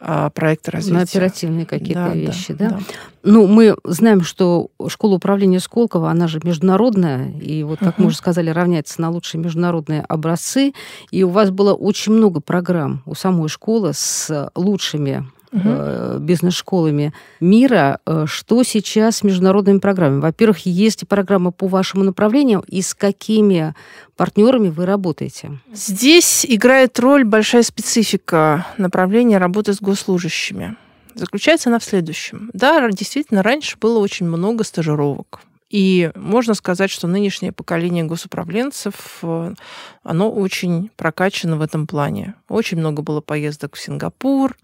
а, 0.00 0.28
проекты 0.30 0.70
развития. 0.70 0.96
На 0.96 1.02
оперативные 1.02 1.66
какие-то 1.66 2.08
да, 2.08 2.14
вещи, 2.14 2.52
да, 2.52 2.68
да? 2.68 2.76
да? 2.76 2.82
Ну, 3.22 3.46
мы 3.46 3.74
знаем, 3.84 4.22
что 4.22 4.68
школа 4.88 5.14
управления 5.14 5.60
Сколково, 5.60 6.10
она 6.10 6.28
же 6.28 6.40
международная, 6.42 7.30
и 7.40 7.62
вот, 7.62 7.78
как 7.78 7.88
uh-huh. 7.88 8.02
мы 8.02 8.06
уже 8.06 8.16
сказали, 8.16 8.50
равняется 8.50 9.00
на 9.00 9.10
лучшие 9.10 9.40
международные 9.40 10.02
образцы. 10.02 10.74
И 11.10 11.24
у 11.24 11.30
вас 11.30 11.50
было 11.50 11.72
очень 11.72 12.12
много 12.12 12.40
программ 12.40 13.02
у 13.06 13.14
самой 13.14 13.48
школы 13.48 13.92
с 13.94 14.50
лучшими 14.54 15.26
угу. 15.54 16.18
бизнес-школами 16.18 17.12
мира. 17.40 18.00
Э, 18.06 18.24
что 18.26 18.62
сейчас 18.62 19.18
с 19.18 19.22
международными 19.22 19.78
программами? 19.78 20.20
Во-первых, 20.20 20.66
есть 20.66 21.02
ли 21.02 21.06
программы 21.06 21.52
по 21.52 21.66
вашему 21.68 22.04
направлению 22.04 22.64
и 22.66 22.82
с 22.82 22.94
какими 22.94 23.74
партнерами 24.16 24.68
вы 24.68 24.86
работаете? 24.86 25.58
Здесь 25.72 26.44
играет 26.46 26.98
роль 26.98 27.24
большая 27.24 27.62
специфика 27.62 28.66
направления 28.76 29.38
работы 29.38 29.72
с 29.72 29.80
госслужащими. 29.80 30.76
Заключается 31.14 31.70
она 31.70 31.78
в 31.78 31.84
следующем. 31.84 32.50
Да, 32.52 32.88
действительно, 32.90 33.42
раньше 33.42 33.76
было 33.80 34.00
очень 34.00 34.26
много 34.26 34.64
стажировок. 34.64 35.40
И 35.70 36.10
можно 36.14 36.54
сказать, 36.54 36.90
что 36.90 37.08
нынешнее 37.08 37.50
поколение 37.50 38.04
госуправленцев, 38.04 38.94
э, 39.22 39.54
оно 40.02 40.30
очень 40.30 40.90
прокачано 40.96 41.56
в 41.56 41.62
этом 41.62 41.86
плане. 41.86 42.34
Очень 42.48 42.78
много 42.78 43.02
было 43.02 43.20
поездок 43.20 43.74
в 43.74 43.80
Сингапур, 43.80 44.56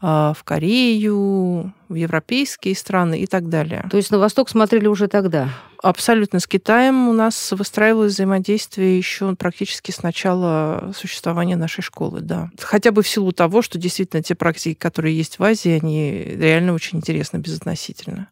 в 0.00 0.36
Корею, 0.44 1.72
в 1.88 1.94
европейские 1.94 2.76
страны 2.76 3.20
и 3.20 3.26
так 3.26 3.48
далее. 3.48 3.86
То 3.90 3.96
есть 3.96 4.10
на 4.10 4.18
восток 4.18 4.50
смотрели 4.50 4.86
уже 4.86 5.08
тогда? 5.08 5.48
Абсолютно. 5.82 6.38
С 6.40 6.46
Китаем 6.46 7.08
у 7.08 7.12
нас 7.12 7.52
выстраивалось 7.52 8.14
взаимодействие 8.14 8.96
еще 8.98 9.34
практически 9.36 9.90
с 9.90 10.02
начала 10.02 10.92
существования 10.96 11.56
нашей 11.56 11.82
школы, 11.82 12.20
да. 12.20 12.50
Хотя 12.58 12.92
бы 12.92 13.02
в 13.02 13.08
силу 13.08 13.32
того, 13.32 13.62
что 13.62 13.78
действительно 13.78 14.22
те 14.22 14.34
практики, 14.34 14.74
которые 14.74 15.16
есть 15.16 15.38
в 15.38 15.44
Азии, 15.44 15.78
они 15.80 16.24
реально 16.24 16.74
очень 16.74 16.98
интересны 16.98 17.38
безотносительно. 17.38 18.28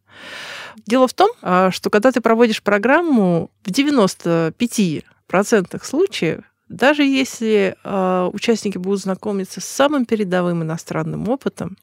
Дело 0.86 1.08
в 1.08 1.14
том, 1.14 1.30
а, 1.42 1.70
что 1.70 1.90
когда 1.90 2.12
ты 2.12 2.20
проводишь 2.20 2.62
программу, 2.62 3.50
в 3.64 3.70
95% 3.70 5.84
случаев 5.84 6.44
даже 6.74 7.04
если 7.04 7.76
э, 7.82 8.30
участники 8.32 8.78
будут 8.78 9.00
знакомиться 9.00 9.60
с 9.60 9.64
самым 9.64 10.06
передовым 10.06 10.62
иностранным 10.62 11.28
опытом, 11.28 11.76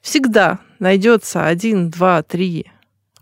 всегда 0.00 0.58
найдется 0.78 1.46
один, 1.46 1.90
два, 1.90 2.22
три, 2.22 2.66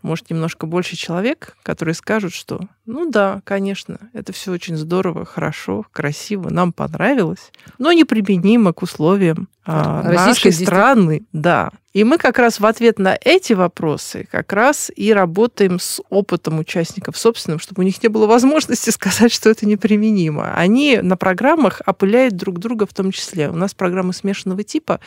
может, 0.05 0.29
немножко 0.29 0.67
больше 0.67 0.97
человек, 0.97 1.57
которые 1.63 1.95
скажут, 1.95 2.35
что, 2.35 2.61
ну 2.85 3.11
да, 3.11 3.41
конечно, 3.45 3.99
это 4.13 4.33
все 4.33 4.53
очень 4.53 4.77
здорово, 4.77 5.25
хорошо, 5.25 5.87
красиво, 5.93 6.51
нам 6.51 6.73
понравилось, 6.73 7.51
но 7.79 7.91
неприменимо 7.91 8.75
к 8.75 8.83
условиям 8.83 9.49
а, 9.65 10.03
нашей 10.03 10.53
страны, 10.53 11.25
да. 11.33 11.71
И 11.95 12.05
мы 12.05 12.19
как 12.19 12.39
раз 12.39 12.61
в 12.61 12.67
ответ 12.67 12.99
на 12.99 13.17
эти 13.19 13.55
вопросы 13.55 14.29
как 14.31 14.53
раз 14.53 14.93
и 14.95 15.13
работаем 15.15 15.79
с 15.79 16.03
опытом 16.11 16.59
участников 16.59 17.17
собственным, 17.17 17.59
чтобы 17.59 17.83
у 17.83 17.85
них 17.85 18.03
не 18.03 18.09
было 18.09 18.27
возможности 18.27 18.91
сказать, 18.91 19.33
что 19.33 19.49
это 19.49 19.65
неприменимо. 19.65 20.53
Они 20.55 20.99
на 20.99 21.17
программах 21.17 21.81
опыляют 21.87 22.37
друг 22.37 22.59
друга 22.59 22.87
в 22.87 22.93
том 22.93 23.11
числе. 23.11 23.49
У 23.49 23.55
нас 23.55 23.73
программы 23.73 24.13
смешанного 24.13 24.65
типа. 24.65 25.01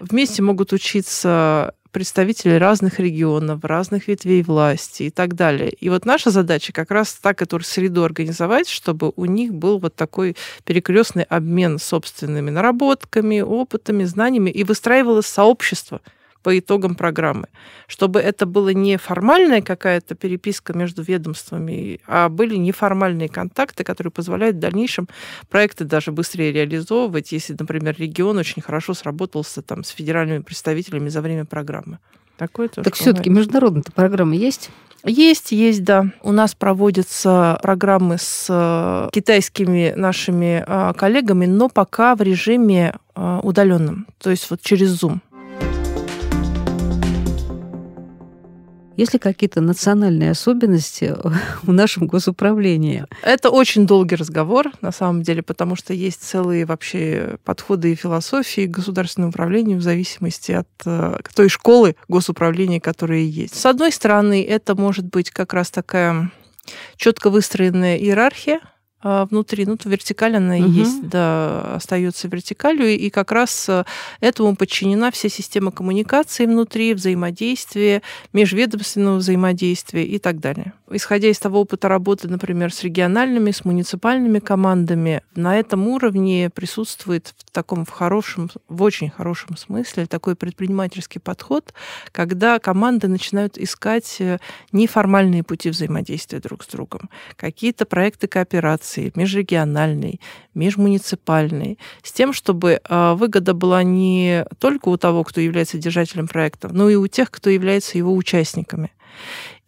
Вместе 0.00 0.42
могут 0.42 0.74
учиться 0.74 1.72
представители 1.96 2.56
разных 2.56 3.00
регионов, 3.00 3.64
разных 3.64 4.06
ветвей 4.06 4.42
власти 4.42 5.04
и 5.04 5.10
так 5.10 5.34
далее. 5.34 5.70
И 5.70 5.88
вот 5.88 6.04
наша 6.04 6.30
задача 6.30 6.70
как 6.70 6.90
раз 6.90 7.14
так 7.14 7.40
эту 7.40 7.58
среду 7.60 8.04
организовать, 8.04 8.68
чтобы 8.68 9.14
у 9.16 9.24
них 9.24 9.54
был 9.54 9.78
вот 9.78 9.94
такой 9.94 10.36
перекрестный 10.66 11.22
обмен 11.22 11.78
собственными 11.78 12.50
наработками, 12.50 13.40
опытами, 13.40 14.04
знаниями, 14.04 14.50
и 14.50 14.62
выстраивалось 14.62 15.24
сообщество– 15.24 16.02
по 16.46 16.56
итогам 16.56 16.94
программы, 16.94 17.48
чтобы 17.88 18.20
это 18.20 18.46
было 18.46 18.68
не 18.68 18.98
формальная 18.98 19.62
какая-то 19.62 20.14
переписка 20.14 20.74
между 20.74 21.02
ведомствами, 21.02 21.98
а 22.06 22.28
были 22.28 22.54
неформальные 22.54 23.28
контакты, 23.28 23.82
которые 23.82 24.12
позволяют 24.12 24.54
в 24.54 24.60
дальнейшем 24.60 25.08
проекты 25.50 25.84
даже 25.84 26.12
быстрее 26.12 26.52
реализовывать, 26.52 27.32
если, 27.32 27.56
например, 27.58 27.96
регион 27.98 28.38
очень 28.38 28.62
хорошо 28.62 28.94
сработался 28.94 29.60
там, 29.60 29.82
с 29.82 29.88
федеральными 29.88 30.42
представителями 30.42 31.08
за 31.08 31.20
время 31.20 31.46
программы. 31.46 31.98
Такое 32.36 32.68
тоже 32.68 32.84
так 32.84 32.94
все-таки 32.94 33.28
международная 33.28 33.82
программа 33.92 34.36
есть? 34.36 34.70
Есть, 35.04 35.50
есть, 35.50 35.82
да. 35.82 36.12
У 36.22 36.30
нас 36.30 36.54
проводятся 36.54 37.58
программы 37.60 38.18
с 38.18 38.46
э, 38.48 39.08
китайскими 39.12 39.94
нашими 39.96 40.64
э, 40.64 40.92
коллегами, 40.94 41.46
но 41.46 41.68
пока 41.68 42.14
в 42.14 42.22
режиме 42.22 42.94
э, 43.16 43.40
удаленном, 43.42 44.06
то 44.22 44.30
есть 44.30 44.48
вот 44.48 44.60
через 44.60 45.02
Zoom. 45.02 45.18
Есть 48.96 49.12
ли 49.12 49.18
какие-то 49.18 49.60
национальные 49.60 50.30
особенности 50.30 51.14
в 51.62 51.72
нашем 51.72 52.06
госуправлении? 52.06 53.04
Это 53.22 53.50
очень 53.50 53.86
долгий 53.86 54.16
разговор, 54.16 54.72
на 54.80 54.92
самом 54.92 55.22
деле, 55.22 55.42
потому 55.42 55.76
что 55.76 55.92
есть 55.92 56.22
целые 56.22 56.64
вообще 56.64 57.36
подходы 57.44 57.92
и 57.92 57.94
философии 57.94 58.66
к 58.66 58.70
государственному 58.70 59.30
управлению 59.30 59.78
в 59.78 59.82
зависимости 59.82 60.52
от 60.52 60.68
э, 60.84 61.18
той 61.34 61.48
школы 61.48 61.96
госуправления, 62.08 62.80
которая 62.80 63.20
есть. 63.20 63.54
С 63.54 63.66
одной 63.66 63.92
стороны, 63.92 64.44
это 64.44 64.74
может 64.74 65.06
быть 65.06 65.30
как 65.30 65.52
раз 65.52 65.70
такая 65.70 66.30
четко 66.96 67.30
выстроенная 67.30 67.96
иерархия, 67.96 68.60
внутри, 69.02 69.66
ну, 69.66 69.76
то 69.76 69.88
вертикаль 69.88 70.36
она 70.36 70.56
угу. 70.56 70.64
и 70.64 70.70
есть, 70.70 71.08
да, 71.08 71.74
остается 71.76 72.28
вертикалью, 72.28 72.88
и 72.88 73.10
как 73.10 73.30
раз 73.30 73.68
э, 73.68 73.84
этому 74.20 74.56
подчинена 74.56 75.10
вся 75.10 75.28
система 75.28 75.70
коммуникации 75.70 76.46
внутри, 76.46 76.94
взаимодействия, 76.94 78.02
межведомственного 78.32 79.16
взаимодействия 79.16 80.04
и 80.04 80.18
так 80.18 80.40
далее. 80.40 80.72
Исходя 80.90 81.28
из 81.28 81.38
того 81.38 81.60
опыта 81.60 81.88
работы, 81.88 82.28
например, 82.28 82.72
с 82.72 82.82
региональными, 82.82 83.50
с 83.50 83.64
муниципальными 83.64 84.38
командами, 84.38 85.22
на 85.34 85.58
этом 85.58 85.86
уровне 85.88 86.50
присутствует 86.50 87.34
в 87.36 87.50
таком 87.50 87.84
в 87.84 87.90
хорошем, 87.90 88.50
в 88.68 88.82
очень 88.82 89.10
хорошем 89.10 89.56
смысле 89.56 90.06
такой 90.06 90.36
предпринимательский 90.36 91.20
подход, 91.20 91.74
когда 92.12 92.58
команды 92.58 93.08
начинают 93.08 93.58
искать 93.58 94.16
э, 94.20 94.38
неформальные 94.72 95.42
пути 95.42 95.70
взаимодействия 95.70 96.40
друг 96.40 96.64
с 96.64 96.66
другом, 96.68 97.10
какие-то 97.36 97.84
проекты 97.84 98.26
кооперации, 98.26 98.85
интеграции 98.86 99.12
межрегиональной, 99.14 100.20
межмуниципальной, 100.54 101.78
с 102.02 102.12
тем, 102.12 102.32
чтобы 102.32 102.80
а, 102.84 103.14
выгода 103.14 103.54
была 103.54 103.82
не 103.82 104.44
только 104.58 104.88
у 104.88 104.96
того, 104.96 105.24
кто 105.24 105.40
является 105.40 105.78
держателем 105.78 106.28
проекта, 106.28 106.68
но 106.72 106.88
и 106.88 106.94
у 106.94 107.06
тех, 107.06 107.30
кто 107.30 107.50
является 107.50 107.98
его 107.98 108.14
участниками. 108.14 108.90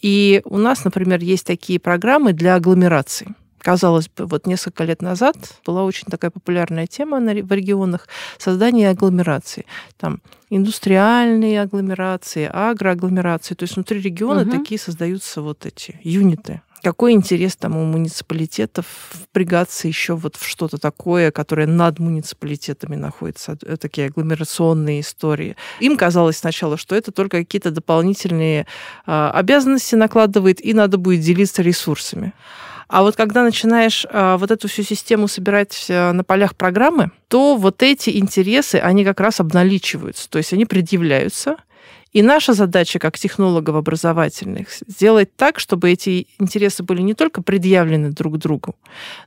И 0.00 0.42
у 0.44 0.58
нас, 0.58 0.84
например, 0.84 1.20
есть 1.20 1.46
такие 1.46 1.78
программы 1.80 2.32
для 2.32 2.54
агломераций. 2.54 3.28
Казалось 3.58 4.08
бы, 4.08 4.26
вот 4.26 4.46
несколько 4.46 4.84
лет 4.84 5.02
назад 5.02 5.36
была 5.66 5.82
очень 5.82 6.06
такая 6.08 6.30
популярная 6.30 6.86
тема 6.86 7.18
в 7.18 7.52
регионах 7.52 8.06
создания 8.38 8.90
агломераций. 8.90 9.66
Там 9.96 10.20
индустриальные 10.48 11.60
агломерации, 11.60 12.48
агроагломерации. 12.50 13.56
То 13.56 13.64
есть 13.64 13.74
внутри 13.74 14.00
региона 14.00 14.42
угу. 14.42 14.50
такие 14.52 14.78
создаются 14.78 15.42
вот 15.42 15.66
эти 15.66 15.98
юниты 16.04 16.60
какой 16.82 17.12
интерес 17.12 17.56
там 17.56 17.76
у 17.76 17.84
муниципалитетов 17.84 18.86
впрягаться 19.10 19.88
еще 19.88 20.14
вот 20.14 20.36
в 20.36 20.46
что-то 20.46 20.78
такое, 20.78 21.30
которое 21.30 21.66
над 21.66 21.98
муниципалитетами 21.98 22.96
находится, 22.96 23.58
э, 23.62 23.76
такие 23.76 24.08
агломерационные 24.08 25.00
истории. 25.00 25.56
Им 25.80 25.96
казалось 25.96 26.38
сначала, 26.38 26.76
что 26.76 26.94
это 26.94 27.12
только 27.12 27.38
какие-то 27.38 27.70
дополнительные 27.70 28.66
э, 29.06 29.30
обязанности 29.34 29.94
накладывает, 29.94 30.64
и 30.64 30.74
надо 30.74 30.98
будет 30.98 31.20
делиться 31.20 31.62
ресурсами. 31.62 32.32
А 32.88 33.02
вот 33.02 33.16
когда 33.16 33.42
начинаешь 33.42 34.06
э, 34.10 34.36
вот 34.38 34.50
эту 34.50 34.66
всю 34.66 34.82
систему 34.82 35.28
собирать 35.28 35.86
э, 35.88 36.12
на 36.12 36.24
полях 36.24 36.56
программы, 36.56 37.10
то 37.28 37.56
вот 37.56 37.82
эти 37.82 38.18
интересы, 38.18 38.76
они 38.76 39.04
как 39.04 39.20
раз 39.20 39.40
обналичиваются, 39.40 40.28
то 40.30 40.38
есть 40.38 40.54
они 40.54 40.64
предъявляются, 40.64 41.56
и 42.18 42.22
наша 42.22 42.52
задача, 42.52 42.98
как 42.98 43.16
технологов 43.16 43.76
образовательных, 43.76 44.70
сделать 44.88 45.36
так, 45.36 45.60
чтобы 45.60 45.92
эти 45.92 46.26
интересы 46.40 46.82
были 46.82 47.00
не 47.00 47.14
только 47.14 47.42
предъявлены 47.42 48.10
друг 48.10 48.38
другу, 48.38 48.74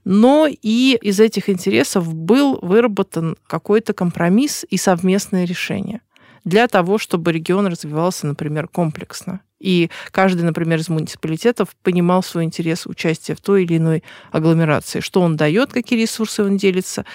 но 0.03 0.45
и 0.45 0.99
из 1.01 1.21
этих 1.21 1.47
интересов 1.47 2.13
был 2.13 2.59
выработан 2.61 3.37
какой-то 3.47 3.93
компромисс 3.93 4.65
и 4.69 4.75
совместное 4.75 5.45
решение 5.45 6.01
для 6.43 6.67
того, 6.67 6.97
чтобы 6.97 7.31
регион 7.31 7.67
развивался, 7.67 8.27
например, 8.27 8.67
комплексно. 8.67 9.39
И 9.61 9.89
каждый, 10.11 10.41
например, 10.41 10.79
из 10.79 10.89
муниципалитетов 10.89 11.69
понимал 11.83 12.21
свой 12.23 12.43
интерес 12.43 12.87
участия 12.87 13.35
в 13.35 13.39
той 13.39 13.63
или 13.63 13.77
иной 13.77 14.03
агломерации, 14.33 14.99
что 14.99 15.21
он 15.21 15.37
дает, 15.37 15.71
какие 15.71 16.01
ресурсы 16.01 16.43
он 16.43 16.57
делится, 16.57 17.05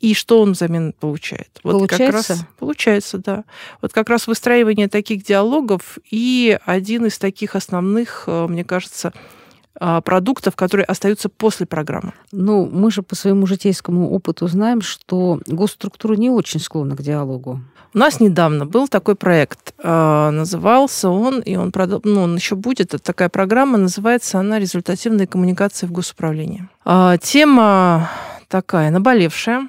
и 0.00 0.14
что 0.14 0.40
он 0.40 0.52
взамен 0.52 0.92
получает. 0.92 1.60
Вот 1.62 1.72
получается? 1.72 2.06
Как 2.06 2.14
раз, 2.14 2.46
получается, 2.58 3.18
да. 3.18 3.44
Вот 3.82 3.92
как 3.92 4.08
раз 4.08 4.26
выстраивание 4.26 4.88
таких 4.88 5.24
диалогов 5.24 5.98
и 6.10 6.58
один 6.64 7.06
из 7.06 7.18
таких 7.18 7.56
основных, 7.56 8.24
э, 8.26 8.46
мне 8.46 8.64
кажется, 8.64 9.12
а, 9.80 10.00
продуктов, 10.00 10.56
которые 10.56 10.84
остаются 10.84 11.28
после 11.28 11.64
программы. 11.64 12.12
Ну, 12.32 12.68
мы 12.70 12.90
же 12.90 13.02
по 13.02 13.14
своему 13.14 13.46
житейскому 13.46 14.10
опыту 14.10 14.48
знаем, 14.48 14.80
что 14.82 15.40
госструктура 15.46 16.14
не 16.14 16.30
очень 16.30 16.58
склонна 16.58 16.96
к 16.96 17.02
диалогу. 17.02 17.60
У 17.94 17.98
нас 17.98 18.20
недавно 18.20 18.66
был 18.66 18.88
такой 18.88 19.14
проект, 19.14 19.74
э, 19.78 20.30
назывался 20.30 21.10
он, 21.10 21.40
и 21.40 21.56
он, 21.56 21.72
ну, 22.04 22.22
он 22.22 22.36
еще 22.36 22.54
будет, 22.54 22.94
это 22.94 22.98
такая 22.98 23.28
программа, 23.28 23.78
называется 23.78 24.38
она 24.38 24.58
«Результативная 24.58 25.26
коммуникация 25.26 25.88
в 25.88 25.92
госуправлении». 25.92 26.68
Тема 27.22 28.10
такая, 28.48 28.90
наболевшая, 28.90 29.68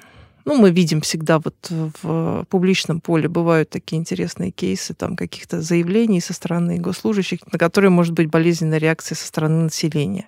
ну, 0.50 0.56
мы 0.56 0.72
видим 0.72 1.00
всегда 1.00 1.38
вот 1.38 1.54
в 1.70 2.44
публичном 2.50 3.00
поле 3.00 3.28
бывают 3.28 3.70
такие 3.70 4.00
интересные 4.00 4.50
кейсы 4.50 4.94
там 4.94 5.14
каких-то 5.16 5.62
заявлений 5.62 6.20
со 6.20 6.32
стороны 6.32 6.76
госслужащих, 6.78 7.38
на 7.52 7.58
которые 7.58 7.90
может 7.90 8.14
быть 8.14 8.28
болезненная 8.28 8.78
реакция 8.78 9.14
со 9.14 9.28
стороны 9.28 9.62
населения. 9.62 10.26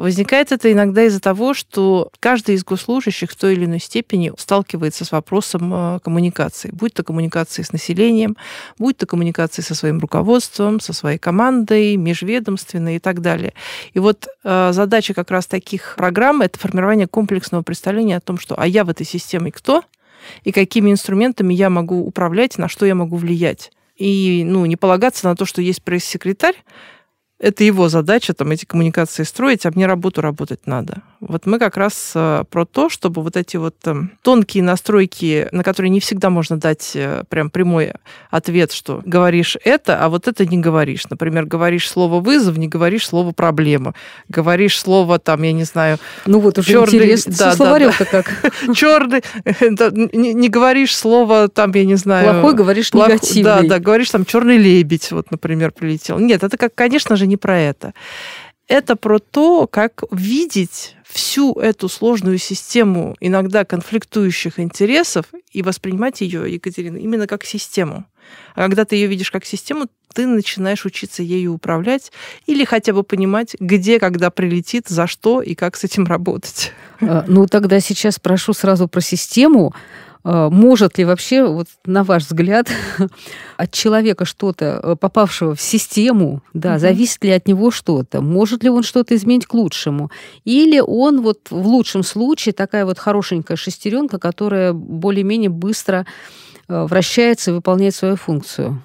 Возникает 0.00 0.50
это 0.50 0.72
иногда 0.72 1.04
из-за 1.04 1.20
того, 1.20 1.52
что 1.52 2.10
каждый 2.20 2.54
из 2.54 2.64
госслужащих 2.64 3.30
в 3.32 3.36
той 3.36 3.52
или 3.52 3.66
иной 3.66 3.80
степени 3.80 4.32
сталкивается 4.38 5.04
с 5.04 5.12
вопросом 5.12 5.74
э, 5.74 6.00
коммуникации. 6.02 6.70
Будь 6.72 6.94
то 6.94 7.02
коммуникации 7.02 7.60
с 7.60 7.70
населением, 7.70 8.38
будь 8.78 8.96
то 8.96 9.04
коммуникации 9.04 9.60
со 9.60 9.74
своим 9.74 9.98
руководством, 9.98 10.80
со 10.80 10.94
своей 10.94 11.18
командой, 11.18 11.96
межведомственной 11.96 12.96
и 12.96 12.98
так 12.98 13.20
далее. 13.20 13.52
И 13.92 13.98
вот 13.98 14.26
э, 14.42 14.70
задача 14.72 15.12
как 15.12 15.30
раз 15.30 15.46
таких 15.46 15.96
программ– 15.98 16.40
это 16.42 16.58
формирование 16.58 17.06
комплексного 17.06 17.60
представления 17.60 18.16
о 18.16 18.20
том, 18.20 18.38
что 18.38 18.58
«а 18.58 18.66
я 18.66 18.84
в 18.84 18.88
этой 18.88 19.04
системе 19.04 19.52
кто?» 19.52 19.84
и 20.44 20.50
какими 20.52 20.90
инструментами 20.90 21.52
я 21.52 21.68
могу 21.68 22.06
управлять, 22.06 22.56
на 22.56 22.68
что 22.68 22.86
я 22.86 22.94
могу 22.94 23.16
влиять. 23.16 23.70
И 23.96 24.44
ну, 24.46 24.64
не 24.64 24.76
полагаться 24.76 25.26
на 25.26 25.36
то, 25.36 25.44
что 25.44 25.60
есть 25.60 25.82
пресс-секретарь, 25.82 26.56
это 27.40 27.64
его 27.64 27.88
задача, 27.88 28.34
там, 28.34 28.50
эти 28.50 28.66
коммуникации 28.66 29.22
строить, 29.22 29.64
а 29.64 29.72
мне 29.74 29.86
работу 29.86 30.20
работать 30.20 30.66
надо. 30.66 31.02
Вот 31.20 31.46
мы 31.46 31.58
как 31.58 31.76
раз 31.78 32.12
э, 32.14 32.44
про 32.50 32.66
то, 32.66 32.90
чтобы 32.90 33.22
вот 33.22 33.36
эти 33.36 33.56
вот 33.56 33.76
эм, 33.86 34.12
тонкие 34.22 34.62
настройки, 34.62 35.48
на 35.50 35.62
которые 35.62 35.90
не 35.90 36.00
всегда 36.00 36.28
можно 36.28 36.58
дать 36.58 36.92
э, 36.94 37.24
прям 37.30 37.50
прямой 37.50 37.92
ответ, 38.30 38.72
что 38.72 39.02
говоришь 39.04 39.56
это, 39.64 40.02
а 40.04 40.10
вот 40.10 40.28
это 40.28 40.44
не 40.44 40.58
говоришь. 40.58 41.08
Например, 41.08 41.46
говоришь 41.46 41.88
слово 41.88 42.20
вызов, 42.20 42.58
не 42.58 42.68
говоришь 42.68 43.06
слово 43.06 43.32
проблема. 43.32 43.94
Говоришь 44.28 44.78
слово 44.78 45.18
там, 45.18 45.42
я 45.42 45.52
не 45.52 45.64
знаю... 45.64 45.98
Ну 46.26 46.40
вот 46.40 46.58
уже 46.58 46.72
черный, 46.72 46.98
интересно, 46.98 47.34
да, 47.38 47.52
словарем-то 47.54 48.06
да, 48.10 48.22
как. 48.22 48.54
Черный, 48.76 49.22
не, 50.12 50.48
говоришь 50.48 50.94
слово 50.94 51.48
там, 51.48 51.72
я 51.74 51.84
не 51.86 51.96
знаю... 51.96 52.32
Плохой 52.32 52.54
говоришь 52.54 52.92
негативный. 52.92 53.42
Да, 53.44 53.62
да, 53.62 53.78
говоришь 53.78 54.10
там 54.10 54.26
черный 54.26 54.58
лебедь, 54.58 55.10
вот, 55.10 55.30
например, 55.30 55.72
прилетел. 55.72 56.18
Нет, 56.18 56.42
это, 56.44 56.58
как, 56.58 56.74
конечно 56.74 57.16
же, 57.16 57.29
не 57.30 57.36
про 57.36 57.58
это. 57.58 57.94
Это 58.68 58.94
про 58.94 59.18
то, 59.18 59.66
как 59.66 60.04
видеть 60.12 60.94
всю 61.04 61.54
эту 61.54 61.88
сложную 61.88 62.38
систему 62.38 63.16
иногда 63.18 63.64
конфликтующих 63.64 64.60
интересов 64.60 65.26
и 65.50 65.62
воспринимать 65.62 66.20
ее, 66.20 66.52
Екатерина, 66.52 66.96
именно 66.98 67.26
как 67.26 67.44
систему. 67.44 68.04
А 68.54 68.62
когда 68.62 68.84
ты 68.84 68.94
ее 68.94 69.08
видишь 69.08 69.30
как 69.30 69.44
систему, 69.44 69.86
ты 70.14 70.26
начинаешь 70.26 70.84
учиться 70.84 71.22
ею 71.22 71.54
управлять 71.54 72.12
или 72.46 72.64
хотя 72.64 72.92
бы 72.92 73.02
понимать, 73.02 73.56
где, 73.58 73.98
когда 73.98 74.30
прилетит, 74.30 74.88
за 74.88 75.06
что 75.06 75.42
и 75.42 75.54
как 75.54 75.76
с 75.76 75.84
этим 75.84 76.04
работать. 76.04 76.72
А, 77.00 77.24
ну, 77.26 77.46
тогда 77.46 77.80
сейчас 77.80 78.18
прошу 78.18 78.52
сразу 78.52 78.88
про 78.88 79.00
систему. 79.00 79.74
А, 80.22 80.50
может 80.50 80.98
ли 80.98 81.04
вообще, 81.04 81.44
вот 81.46 81.68
на 81.86 82.04
ваш 82.04 82.24
взгляд, 82.24 82.68
от 83.56 83.72
человека 83.72 84.24
что-то, 84.24 84.80
э, 84.82 84.96
попавшего 84.96 85.54
в 85.54 85.60
систему, 85.60 86.42
да, 86.52 86.72
угу. 86.72 86.80
зависит 86.80 87.24
ли 87.24 87.30
от 87.30 87.48
него 87.48 87.70
что-то? 87.70 88.20
Может 88.20 88.62
ли 88.62 88.70
он 88.70 88.82
что-то 88.82 89.14
изменить 89.14 89.46
к 89.46 89.54
лучшему? 89.54 90.10
Или 90.44 90.80
он 90.80 91.22
вот 91.22 91.50
в 91.50 91.66
лучшем 91.66 92.02
случае 92.02 92.52
такая 92.52 92.84
вот 92.84 92.98
хорошенькая 92.98 93.56
шестеренка, 93.56 94.18
которая 94.18 94.72
более-менее 94.72 95.50
быстро 95.50 96.06
э, 96.68 96.84
вращается 96.84 97.50
и 97.50 97.54
выполняет 97.54 97.94
свою 97.94 98.16
функцию? 98.16 98.82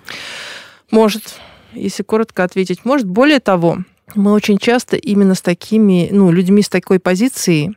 Может, 0.91 1.39
если 1.73 2.03
коротко 2.03 2.43
ответить. 2.43 2.85
Может, 2.85 3.07
более 3.07 3.41
того, 3.41 3.79
мы 4.13 4.31
очень 4.31 4.57
часто 4.57 4.95
именно 4.95 5.35
с 5.35 5.41
такими, 5.41 6.07
ну, 6.11 6.31
людьми 6.31 6.61
с 6.61 6.69
такой 6.69 6.99
позицией 6.99 7.75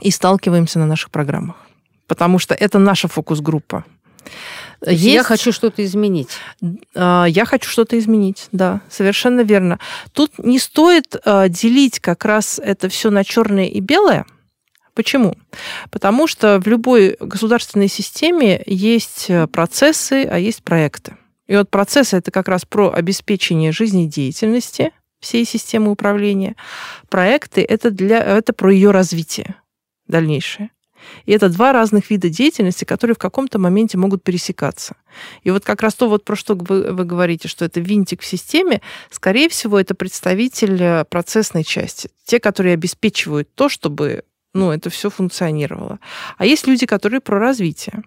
и 0.00 0.12
сталкиваемся 0.12 0.78
на 0.78 0.86
наших 0.86 1.10
программах 1.10 1.56
потому 2.10 2.40
что 2.40 2.56
это 2.56 2.80
наша 2.80 3.06
фокус-группа. 3.06 3.84
Есть... 4.84 5.04
Я 5.04 5.22
хочу 5.22 5.52
что-то 5.52 5.84
изменить. 5.84 6.30
А, 6.96 7.24
я 7.26 7.44
хочу 7.44 7.70
что-то 7.70 7.96
изменить, 7.96 8.48
да, 8.50 8.80
совершенно 8.90 9.42
верно. 9.42 9.78
Тут 10.12 10.32
не 10.38 10.58
стоит 10.58 11.14
а, 11.24 11.48
делить 11.48 12.00
как 12.00 12.24
раз 12.24 12.58
это 12.58 12.88
все 12.88 13.10
на 13.10 13.22
черное 13.22 13.66
и 13.66 13.78
белое. 13.78 14.26
Почему? 14.94 15.36
Потому 15.92 16.26
что 16.26 16.58
в 16.58 16.66
любой 16.66 17.16
государственной 17.20 17.86
системе 17.86 18.60
есть 18.66 19.30
процессы, 19.52 20.24
а 20.28 20.36
есть 20.36 20.64
проекты. 20.64 21.16
И 21.46 21.56
вот 21.56 21.70
процессы 21.70 22.16
это 22.16 22.32
как 22.32 22.48
раз 22.48 22.64
про 22.64 22.92
обеспечение 22.92 23.70
жизнедеятельности 23.70 24.90
всей 25.20 25.44
системы 25.44 25.92
управления. 25.92 26.56
Проекты 27.08 27.62
это, 27.62 27.92
для, 27.92 28.18
это 28.18 28.52
про 28.52 28.72
ее 28.72 28.90
развитие 28.90 29.54
дальнейшее. 30.08 30.70
И 31.26 31.32
это 31.32 31.48
два 31.48 31.72
разных 31.72 32.10
вида 32.10 32.28
деятельности, 32.28 32.84
которые 32.84 33.14
в 33.14 33.18
каком-то 33.18 33.58
моменте 33.58 33.98
могут 33.98 34.22
пересекаться. 34.22 34.96
И 35.42 35.50
вот 35.50 35.64
как 35.64 35.82
раз 35.82 35.94
то, 35.94 36.08
вот 36.08 36.24
про 36.24 36.36
что 36.36 36.54
вы, 36.54 36.92
вы 36.92 37.04
говорите, 37.04 37.48
что 37.48 37.64
это 37.64 37.80
винтик 37.80 38.22
в 38.22 38.26
системе, 38.26 38.80
скорее 39.10 39.48
всего, 39.48 39.78
это 39.78 39.94
представитель 39.94 40.82
э, 40.82 41.04
процессной 41.04 41.64
части. 41.64 42.10
Те, 42.24 42.40
которые 42.40 42.74
обеспечивают 42.74 43.54
то, 43.54 43.68
чтобы 43.68 44.24
ну, 44.52 44.72
это 44.72 44.90
все 44.90 45.10
функционировало. 45.10 46.00
А 46.36 46.44
есть 46.44 46.66
люди, 46.66 46.86
которые 46.86 47.20
про 47.20 47.38
развитие. 47.38 48.02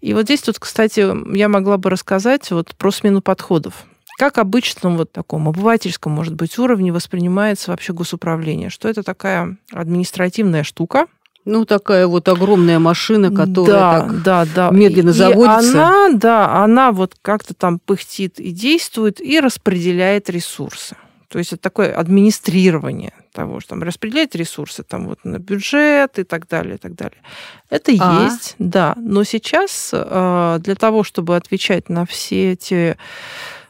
И 0.00 0.14
вот 0.14 0.24
здесь 0.24 0.42
тут, 0.42 0.58
кстати, 0.58 1.06
я 1.36 1.48
могла 1.48 1.76
бы 1.76 1.90
рассказать 1.90 2.50
вот 2.50 2.74
про 2.76 2.90
смену 2.90 3.22
подходов. 3.22 3.86
Как 4.18 4.38
обычно 4.38 4.90
вот 4.90 5.12
таком 5.12 5.48
обывательском, 5.48 6.12
может 6.12 6.34
быть, 6.34 6.58
уровне 6.58 6.92
воспринимается 6.92 7.70
вообще 7.70 7.92
госуправление? 7.92 8.70
Что 8.70 8.88
это 8.88 9.02
такая 9.02 9.56
административная 9.72 10.64
штука, 10.64 11.06
ну, 11.44 11.64
такая 11.64 12.06
вот 12.06 12.28
огромная 12.28 12.78
машина, 12.78 13.30
которая 13.30 13.76
да, 13.76 14.00
так 14.00 14.22
да, 14.22 14.46
да. 14.54 14.70
медленно 14.70 15.10
и 15.10 15.12
заводится. 15.12 15.86
Она, 15.86 16.08
да, 16.12 16.62
она 16.62 16.92
вот 16.92 17.14
как-то 17.20 17.54
там 17.54 17.78
пыхтит 17.78 18.38
и 18.38 18.52
действует, 18.52 19.20
и 19.20 19.40
распределяет 19.40 20.30
ресурсы. 20.30 20.96
То 21.32 21.38
есть 21.38 21.54
это 21.54 21.62
такое 21.62 21.94
администрирование 21.94 23.14
того, 23.32 23.60
что 23.60 23.70
там 23.70 23.82
распределять 23.82 24.34
ресурсы 24.34 24.82
там 24.82 25.06
вот 25.06 25.20
на 25.24 25.38
бюджет 25.38 26.18
и 26.18 26.24
так 26.24 26.46
далее, 26.46 26.74
и 26.74 26.78
так 26.78 26.94
далее. 26.94 27.16
Это 27.70 27.90
а? 27.98 28.24
есть, 28.24 28.54
да. 28.58 28.92
Но 28.98 29.24
сейчас 29.24 29.92
э, 29.94 30.58
для 30.60 30.74
того, 30.74 31.02
чтобы 31.04 31.34
отвечать 31.34 31.88
на 31.88 32.04
все 32.04 32.52
эти 32.52 32.98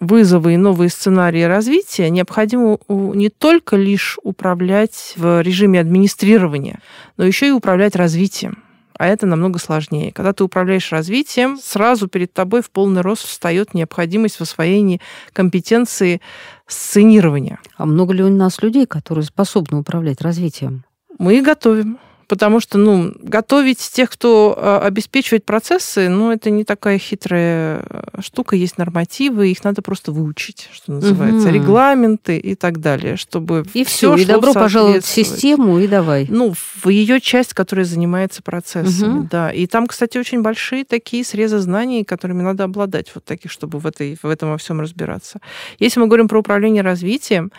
вызовы 0.00 0.54
и 0.54 0.56
новые 0.56 0.90
сценарии 0.90 1.44
развития, 1.44 2.10
необходимо 2.10 2.78
не 2.88 3.28
только 3.28 3.76
лишь 3.76 4.18
управлять 4.24 5.14
в 5.14 5.40
режиме 5.40 5.78
администрирования, 5.78 6.80
но 7.16 7.24
еще 7.24 7.46
и 7.46 7.52
управлять 7.52 7.94
развитием 7.94 8.64
а 9.02 9.08
это 9.08 9.26
намного 9.26 9.58
сложнее. 9.58 10.12
Когда 10.12 10.32
ты 10.32 10.44
управляешь 10.44 10.92
развитием, 10.92 11.58
сразу 11.60 12.06
перед 12.06 12.32
тобой 12.32 12.62
в 12.62 12.70
полный 12.70 13.00
рост 13.00 13.26
встает 13.26 13.74
необходимость 13.74 14.36
в 14.36 14.42
освоении 14.42 15.00
компетенции 15.32 16.20
сценирования. 16.68 17.58
А 17.76 17.84
много 17.84 18.14
ли 18.14 18.22
у 18.22 18.28
нас 18.28 18.62
людей, 18.62 18.86
которые 18.86 19.24
способны 19.24 19.78
управлять 19.78 20.20
развитием? 20.20 20.84
Мы 21.18 21.42
готовим 21.42 21.98
потому 22.32 22.60
что, 22.60 22.78
ну, 22.78 23.12
готовить 23.18 23.78
тех, 23.78 24.08
кто 24.08 24.54
а, 24.56 24.80
обеспечивает 24.86 25.44
процессы, 25.44 26.08
ну, 26.08 26.32
это 26.32 26.48
не 26.48 26.64
такая 26.64 26.96
хитрая 26.96 27.84
э, 27.86 28.22
штука, 28.22 28.56
есть 28.56 28.78
нормативы, 28.78 29.50
их 29.50 29.62
надо 29.64 29.82
просто 29.82 30.12
выучить, 30.12 30.70
что 30.72 30.92
называется, 30.92 31.48
угу. 31.48 31.54
регламенты 31.54 32.38
и 32.38 32.54
так 32.54 32.80
далее, 32.80 33.16
чтобы 33.16 33.66
и 33.74 33.84
все, 33.84 34.16
и 34.16 34.24
добро 34.24 34.54
пожаловать 34.54 35.04
в 35.04 35.08
систему, 35.08 35.78
и 35.78 35.86
давай. 35.86 36.26
Ну, 36.30 36.54
в 36.54 36.88
ее 36.88 37.20
часть, 37.20 37.52
которая 37.52 37.84
занимается 37.84 38.42
процессами, 38.42 39.18
угу. 39.18 39.28
да. 39.30 39.52
И 39.52 39.66
там, 39.66 39.86
кстати, 39.86 40.16
очень 40.16 40.40
большие 40.40 40.86
такие 40.86 41.24
срезы 41.24 41.58
знаний, 41.58 42.02
которыми 42.02 42.40
надо 42.40 42.64
обладать, 42.64 43.12
вот 43.14 43.26
таких, 43.26 43.50
чтобы 43.50 43.78
в, 43.78 43.86
этой, 43.86 44.16
в 44.22 44.26
этом 44.26 44.52
во 44.52 44.56
всем 44.56 44.80
разбираться. 44.80 45.38
Если 45.78 46.00
мы 46.00 46.06
говорим 46.06 46.28
про 46.28 46.40
управление 46.40 46.82
развитием, 46.82 47.52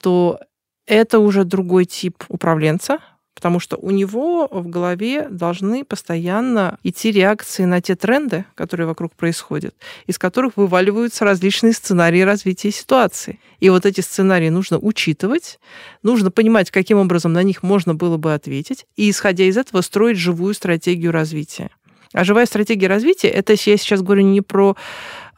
то 0.00 0.38
это 0.86 1.18
уже 1.18 1.42
другой 1.42 1.84
тип 1.84 2.22
управленца, 2.28 2.98
потому 3.40 3.58
что 3.58 3.78
у 3.78 3.90
него 3.90 4.48
в 4.50 4.68
голове 4.68 5.26
должны 5.30 5.82
постоянно 5.82 6.78
идти 6.82 7.10
реакции 7.10 7.64
на 7.64 7.80
те 7.80 7.96
тренды, 7.96 8.44
которые 8.54 8.86
вокруг 8.86 9.14
происходят, 9.14 9.74
из 10.06 10.18
которых 10.18 10.58
вываливаются 10.58 11.24
различные 11.24 11.72
сценарии 11.72 12.20
развития 12.20 12.70
ситуации. 12.70 13.40
И 13.58 13.70
вот 13.70 13.86
эти 13.86 14.02
сценарии 14.02 14.50
нужно 14.50 14.78
учитывать, 14.78 15.58
нужно 16.02 16.30
понимать, 16.30 16.70
каким 16.70 16.98
образом 16.98 17.32
на 17.32 17.42
них 17.42 17.62
можно 17.62 17.94
было 17.94 18.18
бы 18.18 18.34
ответить, 18.34 18.84
и, 18.96 19.08
исходя 19.08 19.44
из 19.44 19.56
этого, 19.56 19.80
строить 19.80 20.18
живую 20.18 20.52
стратегию 20.52 21.10
развития. 21.10 21.70
А 22.12 22.24
живая 22.24 22.44
стратегия 22.44 22.88
развития, 22.88 23.28
это 23.28 23.54
я 23.54 23.78
сейчас 23.78 24.02
говорю 24.02 24.22
не 24.22 24.42
про 24.42 24.76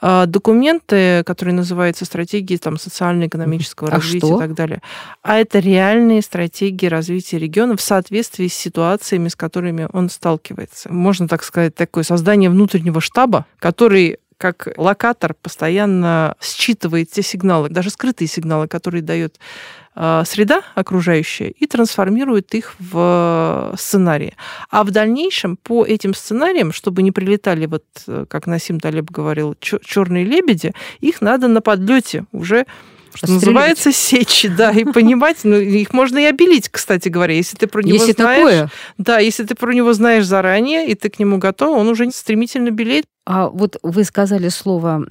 документы, 0.02 1.22
которые 1.24 1.54
называются 1.54 2.04
стратегии 2.04 2.56
там, 2.56 2.76
социально-экономического 2.76 3.88
а 3.88 3.92
развития 3.92 4.26
что? 4.26 4.36
и 4.36 4.40
так 4.40 4.54
далее. 4.54 4.82
А 5.22 5.38
это 5.38 5.60
реальные 5.60 6.22
стратегии 6.22 6.86
развития 6.86 7.38
региона 7.38 7.76
в 7.76 7.80
соответствии 7.80 8.48
с 8.48 8.54
ситуациями, 8.54 9.28
с 9.28 9.36
которыми 9.36 9.88
он 9.92 10.10
сталкивается. 10.10 10.92
Можно 10.92 11.28
так 11.28 11.44
сказать, 11.44 11.74
такое 11.74 12.02
создание 12.02 12.50
внутреннего 12.50 13.00
штаба, 13.00 13.46
который 13.58 14.18
как 14.42 14.66
локатор 14.76 15.35
постоянно 15.35 16.35
считывает 16.40 17.12
те 17.12 17.22
сигналы, 17.22 17.68
даже 17.68 17.90
скрытые 17.90 18.26
сигналы, 18.26 18.66
которые 18.66 19.00
дает 19.00 19.38
а, 19.94 20.24
среда 20.24 20.62
окружающая 20.74 21.50
и 21.50 21.66
трансформирует 21.68 22.52
их 22.52 22.74
в 22.81 23.72
сценарии. 23.78 24.35
А 24.68 24.83
в 24.83 24.90
дальнейшем 24.90 25.57
по 25.57 25.85
этим 25.85 26.12
сценариям, 26.12 26.72
чтобы 26.72 27.02
не 27.02 27.12
прилетали, 27.12 27.66
вот 27.66 27.85
как 28.28 28.48
Насим 28.48 28.81
Талеб 28.81 29.12
говорил, 29.12 29.55
черные 29.61 30.24
лебеди, 30.24 30.72
их 30.98 31.20
надо 31.20 31.46
на 31.46 31.61
подлете 31.61 32.24
уже 32.33 32.66
что 33.14 33.31
называется, 33.31 33.92
сечи, 33.92 34.48
да, 34.48 34.70
и 34.70 34.85
понимать, 34.85 35.38
ну, 35.44 35.57
их 35.57 35.92
можно 35.92 36.18
и 36.18 36.24
обелить, 36.24 36.68
кстати 36.70 37.09
говоря, 37.09 37.35
если 37.35 37.57
ты 37.57 37.66
про 37.66 37.83
него 37.83 37.98
если 37.98 38.12
знаешь. 38.12 38.38
Такое? 38.38 38.70
Да, 38.98 39.18
если 39.18 39.44
ты 39.44 39.55
про 39.55 39.72
него 39.72 39.92
знаешь 39.92 40.24
заранее, 40.24 40.88
и 40.88 40.94
ты 40.94 41.11
к 41.11 41.18
нему 41.18 41.38
готов, 41.38 41.76
он 41.76 41.88
уже 41.88 42.11
стремительно 42.11 42.70
белеет. 42.70 43.05
А 43.24 43.48
вот 43.48 43.76
вы 43.85 44.02
сказали 44.02 44.48
слово 44.48 45.06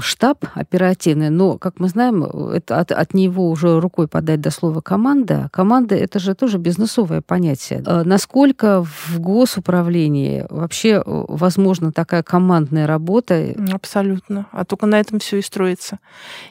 штаб 0.00 0.44
оперативный, 0.54 1.28
но, 1.28 1.58
как 1.58 1.80
мы 1.80 1.88
знаем, 1.88 2.22
это 2.24 2.78
от, 2.78 2.92
от 2.92 3.14
него 3.14 3.50
уже 3.50 3.80
рукой 3.80 4.06
подать 4.06 4.40
до 4.40 4.50
слова 4.50 4.80
команда. 4.80 5.48
Команда 5.52 5.96
это 5.96 6.20
же 6.20 6.36
тоже 6.36 6.58
бизнесовое 6.58 7.20
понятие. 7.20 7.82
А 7.84 8.04
насколько 8.04 8.84
в 8.84 9.18
госуправлении 9.18 10.46
вообще 10.50 11.02
возможна 11.04 11.90
такая 11.90 12.22
командная 12.22 12.86
работа? 12.86 13.54
Абсолютно. 13.72 14.46
А 14.52 14.64
только 14.64 14.86
на 14.86 15.00
этом 15.00 15.18
все 15.18 15.38
и 15.38 15.42
строится. 15.42 15.98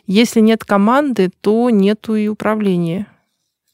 Если 0.07 0.41
нет 0.41 0.65
команды, 0.65 1.31
то 1.39 1.69
нету 1.69 2.15
и 2.15 2.27
управления, 2.27 3.07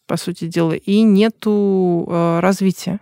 по 0.06 0.18
сути 0.18 0.46
дела, 0.48 0.74
и 0.74 1.02
нету 1.02 2.08
э, 2.08 2.40
развития. 2.42 3.00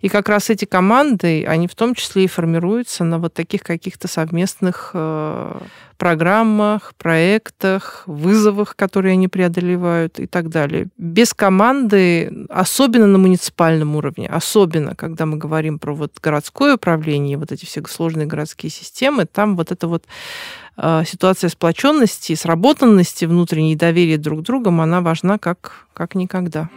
И 0.00 0.08
как 0.08 0.28
раз 0.28 0.50
эти 0.50 0.64
команды, 0.64 1.44
они 1.46 1.66
в 1.66 1.74
том 1.74 1.94
числе 1.94 2.24
и 2.24 2.28
формируются 2.28 3.04
на 3.04 3.18
вот 3.18 3.34
таких 3.34 3.62
каких-то 3.62 4.08
совместных 4.08 4.90
э, 4.94 5.60
программах, 5.98 6.94
проектах, 6.96 8.04
вызовах, 8.06 8.76
которые 8.76 9.12
они 9.12 9.28
преодолевают 9.28 10.20
и 10.20 10.26
так 10.26 10.48
далее. 10.48 10.88
Без 10.96 11.34
команды, 11.34 12.46
особенно 12.48 13.06
на 13.06 13.18
муниципальном 13.18 13.96
уровне, 13.96 14.28
особенно 14.28 14.94
когда 14.94 15.26
мы 15.26 15.36
говорим 15.36 15.78
про 15.78 15.94
вот 15.94 16.12
городское 16.22 16.76
управление, 16.76 17.36
вот 17.36 17.52
эти 17.52 17.66
все 17.66 17.82
сложные 17.88 18.26
городские 18.26 18.70
системы, 18.70 19.26
там 19.26 19.56
вот 19.56 19.72
это 19.72 19.88
вот 19.88 20.04
э, 20.76 21.02
ситуация 21.04 21.50
сплоченности, 21.50 22.34
сработанности 22.34 23.24
внутренней 23.24 23.76
доверия 23.76 24.18
друг 24.18 24.40
к 24.40 24.42
другу, 24.44 24.70
она 24.70 25.00
важна 25.00 25.38
как, 25.38 25.86
как 25.92 26.14
никогда. 26.14 26.68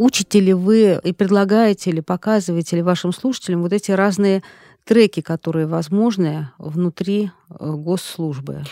Учите 0.00 0.40
ли 0.40 0.54
вы 0.54 0.98
и 1.04 1.12
предлагаете 1.12 1.90
ли, 1.90 2.00
показываете 2.00 2.76
ли 2.76 2.82
вашим 2.82 3.12
слушателям 3.12 3.60
вот 3.60 3.74
эти 3.74 3.90
разные 3.90 4.42
треки, 4.84 5.20
которые 5.20 5.66
возможны 5.66 6.48
внутри 6.56 7.32
э, 7.50 7.70
госслужбы? 7.70 8.62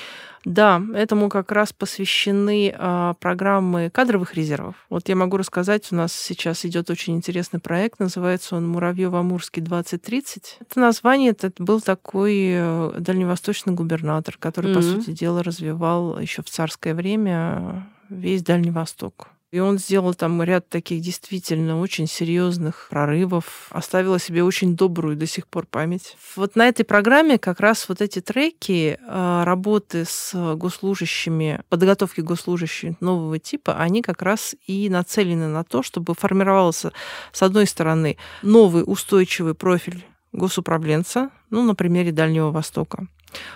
Да, 0.47 0.81
этому 0.95 1.29
как 1.29 1.53
раз 1.53 1.75
посвящены 1.75 2.75
а, 2.75 3.13
программы 3.21 3.91
кадровых 3.91 4.37
резервов. 4.37 4.77
Вот 4.89 5.11
я 5.11 5.17
могу 5.17 5.37
рассказать, 5.37 5.89
у 5.91 5.97
нас 5.97 6.15
сейчас 6.15 6.65
идет 6.65 6.89
очень 6.89 7.15
интересный 7.15 7.61
проект, 7.61 7.99
называется 7.99 8.57
он 8.57 8.67
Муравьев-Амурский 8.67 9.61
2030. 9.61 10.61
Это 10.61 10.81
название, 10.81 11.33
это 11.33 11.53
был 11.59 11.83
такой 11.83 12.53
э, 12.55 12.93
дальневосточный 13.01 13.75
губернатор, 13.75 14.39
который, 14.39 14.71
mm-hmm. 14.71 14.75
по 14.75 14.81
сути 14.81 15.11
дела, 15.11 15.43
развивал 15.43 16.19
еще 16.19 16.41
в 16.41 16.49
царское 16.49 16.95
время 16.95 17.87
весь 18.09 18.43
Дальний 18.43 18.71
Восток. 18.71 19.29
И 19.51 19.61
он 19.61 19.79
сделал 19.79 20.13
там 20.13 20.43
ряд 20.43 20.69
таких 20.69 21.01
действительно 21.01 21.81
очень 21.81 22.07
серьезных 22.07 22.89
прорывов, 22.91 23.69
оставил 23.71 24.15
о 24.15 24.19
себе 24.19 24.45
очень 24.45 24.77
добрую 24.77 25.17
до 25.17 25.27
сих 25.27 25.47
пор 25.47 25.65
память. 25.65 26.19
Вот 26.37 26.55
на 26.55 26.69
этой 26.69 26.85
программе 26.85 27.39
как 27.39 27.61
раз 27.61 27.89
вот 27.89 28.03
эти 28.03 28.21
треки 28.21 28.99
а, 29.07 29.47
работы 29.47 30.05
с 30.05 30.35
госслужащими, 30.55 31.63
подготовки 31.71 32.21
госслужащих 32.21 33.01
нового 33.01 33.39
типа, 33.39 33.79
они 33.79 34.03
как 34.03 34.21
раз 34.21 34.55
и 34.67 34.91
нацелены 34.91 35.49
на 35.49 35.65
то, 35.65 35.83
чтобы 35.83 36.15
формировался, 36.15 36.93
с 37.33 37.43
одной 37.43 37.67
стороны, 37.67 38.19
новый 38.43 38.83
устойчивый 38.87 39.55
профиль 39.55 40.05
госуправленца, 40.33 41.31
ну, 41.49 41.63
на 41.63 41.75
примере 41.75 42.13
Дальнего 42.13 42.51
Востока. 42.51 43.07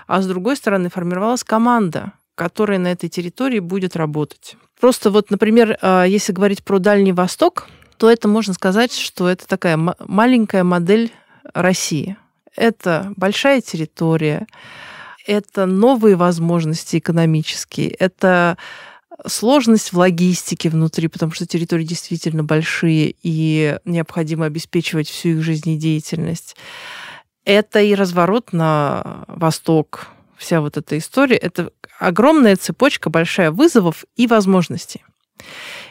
А 0.07 0.23
с 0.23 0.27
другой 0.27 0.57
стороны, 0.57 0.89
формировалась 0.89 1.45
команда, 1.45 2.13
которая 2.43 2.81
на 2.81 2.91
этой 2.91 3.09
территории 3.09 3.61
будет 3.61 3.95
работать. 3.95 4.57
Просто 4.81 5.13
вот, 5.13 5.31
например, 5.31 5.79
а, 5.81 6.03
если 6.03 6.33
говорить 6.33 6.65
про 6.65 6.81
Дальний 6.81 7.13
Восток, 7.13 7.69
то 7.99 8.11
это 8.11 8.27
можно 8.27 8.53
сказать, 8.53 8.93
что 8.93 9.29
это 9.29 9.47
такая 9.47 9.77
маленькая 9.77 10.65
модель 10.65 11.13
России. 11.55 12.17
Это 12.57 13.13
большая 13.17 13.61
территория, 13.61 14.49
это 15.25 15.67
новые 15.67 16.17
возможности 16.17 16.99
экономические, 16.99 17.91
это 17.91 18.59
сложность 19.25 19.93
в 19.93 19.99
логистике 19.99 20.69
внутри, 20.69 21.07
потому 21.07 21.31
что 21.31 21.47
территории 21.47 21.85
действительно 21.85 22.43
большие, 22.43 23.15
и 23.23 23.79
необходимо 23.85 24.47
обеспечивать 24.47 25.09
всю 25.09 25.29
их 25.29 25.43
жизнедеятельность. 25.43 26.57
Это 27.45 27.81
и 27.81 27.95
разворот 27.95 28.53
на 28.53 29.25
восток, 29.29 30.09
вся 30.43 30.61
вот 30.61 30.77
эта 30.77 30.99
история. 30.99 31.37
Это 31.37 31.71
огромная 32.07 32.57
цепочка, 32.57 33.11
большая 33.11 33.51
вызовов 33.51 34.05
и 34.17 34.27
возможностей. 34.27 35.05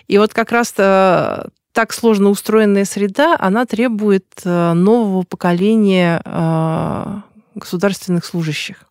И 0.07 0.17
вот 0.17 0.33
как 0.33 0.51
раз-то 0.51 1.49
так 1.71 1.93
сложно 1.93 2.29
устроенная 2.29 2.85
среда, 2.85 3.37
она 3.39 3.65
требует 3.65 4.25
э, 4.43 4.73
нового 4.73 5.23
поколения 5.23 6.21
э, 6.25 7.21
государственных 7.55 8.25
служащих 8.25 8.85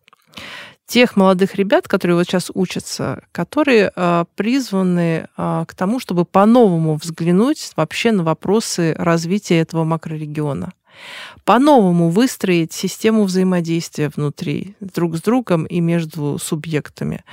тех 0.91 1.15
молодых 1.15 1.55
ребят, 1.55 1.87
которые 1.87 2.17
вот 2.17 2.25
сейчас 2.25 2.51
учатся, 2.53 3.23
которые 3.31 3.93
э, 3.95 4.25
призваны 4.35 5.27
э, 5.37 5.65
к 5.65 5.73
тому, 5.73 6.01
чтобы 6.01 6.25
по-новому 6.25 6.95
взглянуть 6.95 7.71
вообще 7.77 8.11
на 8.11 8.23
вопросы 8.23 8.93
развития 8.97 9.59
этого 9.61 9.85
макрорегиона 9.85 10.73
по-новому 11.43 12.09
выстроить 12.09 12.73
систему 12.73 13.23
взаимодействия 13.23 14.09
внутри 14.09 14.75
друг 14.79 15.17
с 15.17 15.21
другом 15.21 15.65
и 15.65 15.79
между 15.79 16.37
субъектами. 16.37 17.23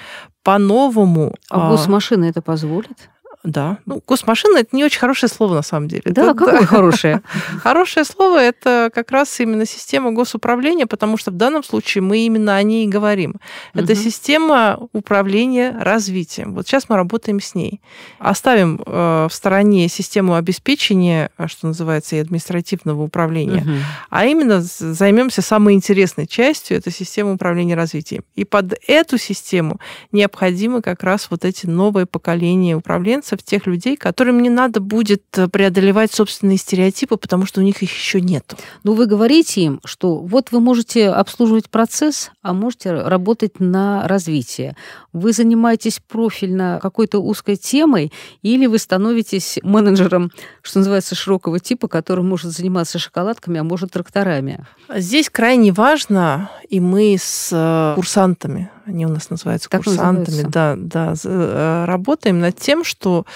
По-новому... 0.43 1.35
А 1.51 1.71
госмашина 1.71 2.25
это 2.25 2.41
позволит? 2.41 3.11
Да. 3.49 3.79
Ну, 3.87 4.03
госмашина 4.07 4.59
это 4.59 4.77
не 4.77 4.85
очень 4.85 5.01
хорошее 5.01 5.31
слово 5.31 5.55
на 5.55 5.63
самом 5.63 5.89
деле. 5.89 6.03
Да, 6.05 6.23
это, 6.23 6.35
какое 6.35 6.61
да. 6.61 6.67
хорошее? 6.67 7.23
Хорошее 7.63 8.05
слово 8.05 8.39
это 8.39 8.91
как 8.95 9.11
раз 9.11 9.41
именно 9.41 9.65
система 9.65 10.13
госуправления, 10.13 10.87
потому 10.87 11.17
что 11.17 11.31
в 11.31 11.35
данном 11.35 11.65
случае 11.65 12.03
мы 12.03 12.19
именно 12.19 12.57
о 12.57 12.63
ней 12.63 12.85
и 12.85 12.89
говорим. 12.89 13.37
Это 13.73 13.95
угу. 13.95 14.01
система 14.01 14.79
управления 14.93 15.75
развитием. 15.81 16.55
Вот 16.55 16.67
сейчас 16.67 16.91
мы 16.91 16.97
работаем 16.97 17.41
с 17.41 17.55
ней. 17.55 17.81
Оставим 18.19 18.83
э, 18.85 19.29
в 19.31 19.35
стороне 19.35 19.89
систему 19.89 20.35
обеспечения, 20.35 21.31
что 21.47 21.69
называется, 21.69 22.17
и 22.17 22.19
административного 22.19 23.03
управления, 23.03 23.63
угу. 23.63 23.71
а 24.11 24.27
именно 24.27 24.61
займемся 24.61 25.41
самой 25.41 25.73
интересной 25.75 26.27
частью, 26.27 26.77
это 26.77 26.91
система 26.91 27.33
управления 27.33 27.75
развитием. 27.75 28.25
И 28.35 28.45
под 28.45 28.75
эту 28.87 29.17
систему 29.17 29.81
необходимы 30.13 30.83
как 30.83 31.03
раз 31.03 31.29
вот 31.31 31.47
эти 31.47 31.67
новые 31.67 32.05
поколения 32.05 32.77
управленцев, 32.77 33.38
в 33.41 33.45
тех 33.45 33.67
людей, 33.67 33.97
которым 33.97 34.41
не 34.41 34.51
надо 34.51 34.81
будет 34.81 35.23
э, 35.37 35.49
преодолевать 35.49 36.13
собственные 36.13 36.59
стереотипы, 36.59 37.17
потому 37.17 37.47
что 37.47 37.61
у 37.61 37.65
них 37.65 37.83
их 37.83 37.93
еще 37.93 38.21
нет. 38.21 38.55
Ну, 38.85 38.95
вы 38.95 39.07
говорите 39.07 39.63
им, 39.63 39.81
что 39.85 40.17
вот 40.17 40.53
вы 40.53 40.61
можете 40.61 41.09
обслуживать 41.09 41.71
процесс, 41.71 42.31
а 42.43 42.53
можете 42.53 42.93
работать 42.93 43.61
на 43.61 44.07
развитие. 44.07 44.77
Вы 45.13 45.33
занимаетесь 45.33 46.01
профильно 46.07 46.79
какой-то 46.83 47.21
узкой 47.21 47.57
темой, 47.57 48.13
или 48.43 48.67
вы 48.67 48.79
становитесь 48.79 49.59
менеджером, 49.63 50.31
что 50.63 50.79
называется, 50.81 51.15
широкого 51.15 51.61
типа, 51.61 51.89
который 51.89 52.25
может 52.25 52.53
заниматься 52.53 52.99
шоколадками, 52.99 53.61
а 53.61 53.65
может 53.65 53.93
тракторами. 53.93 54.67
Здесь 54.95 55.31
крайне 55.31 55.73
важно, 55.73 56.51
и 56.69 56.81
мы 56.81 57.17
с 57.19 57.51
э, 57.53 57.95
курсантами 57.95 58.71
они 58.89 59.07
у 59.07 59.11
нас 59.11 59.31
называются 59.31 59.69
как 59.69 59.85
курсантами, 59.85 60.43
да, 60.43 60.75
да, 60.77 61.15
э, 61.23 61.85
работаем 61.87 62.41
над 62.41 62.57
тем, 62.57 62.85
что 62.85 63.27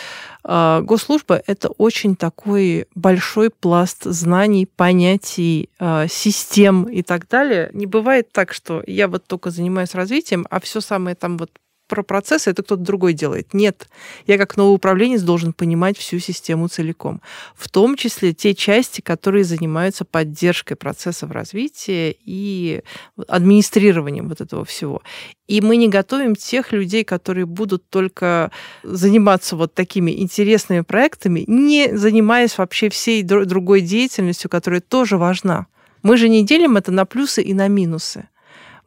э, 0.45 0.81
госслужба 0.83 1.43
это 1.47 1.69
очень 1.69 2.17
такой 2.17 2.87
большой 2.95 3.51
пласт 3.51 4.05
знаний, 4.05 4.67
понятий, 4.67 5.69
э, 5.79 6.07
систем 6.09 6.85
и 6.85 7.03
так 7.03 7.29
далее. 7.29 7.71
Не 7.73 7.87
бывает 7.87 8.33
так, 8.33 8.53
что 8.53 8.83
я 8.87 9.09
вот 9.09 9.27
только 9.27 9.51
занимаюсь 9.51 9.95
развитием, 9.95 10.47
а 10.51 10.59
все 10.61 10.81
самое 10.81 11.15
там 11.15 11.37
вот 11.37 11.51
про 11.92 12.02
процессы 12.02 12.48
это 12.48 12.62
кто-то 12.62 12.81
другой 12.81 13.12
делает. 13.12 13.52
Нет. 13.52 13.87
Я 14.26 14.38
как 14.38 14.57
новый 14.57 14.76
управленец 14.76 15.20
должен 15.20 15.52
понимать 15.52 15.98
всю 15.98 16.20
систему 16.20 16.68
целиком. 16.68 17.20
В 17.55 17.68
том 17.68 17.96
числе 17.96 18.33
те 18.33 18.55
части, 18.55 19.02
которые 19.02 19.44
занимаются 19.44 20.07
поддержкой 20.07 20.76
процессов 20.76 21.33
развития 21.33 22.16
и 22.18 22.81
администрированием 23.28 24.31
вот 24.31 24.40
этого 24.40 24.64
всего. 24.64 25.02
И 25.46 25.61
мы 25.61 25.76
не 25.76 25.88
готовим 25.88 26.35
тех 26.35 26.72
людей, 26.72 27.05
которые 27.05 27.44
будут 27.44 27.87
только 27.90 28.50
заниматься 28.83 29.55
вот 29.55 29.74
такими 29.74 30.18
интересными 30.18 30.81
проектами, 30.81 31.44
не 31.46 31.94
занимаясь 31.94 32.57
вообще 32.57 32.88
всей 32.88 33.22
другой 33.22 33.83
деятельностью, 33.83 34.48
которая 34.48 34.81
тоже 34.81 35.18
важна. 35.18 35.66
Мы 36.02 36.16
же 36.16 36.31
не 36.31 36.42
делим 36.42 36.78
это 36.78 36.90
на 36.90 37.05
плюсы 37.05 37.42
и 37.42 37.52
на 37.52 37.68
минусы 37.68 38.28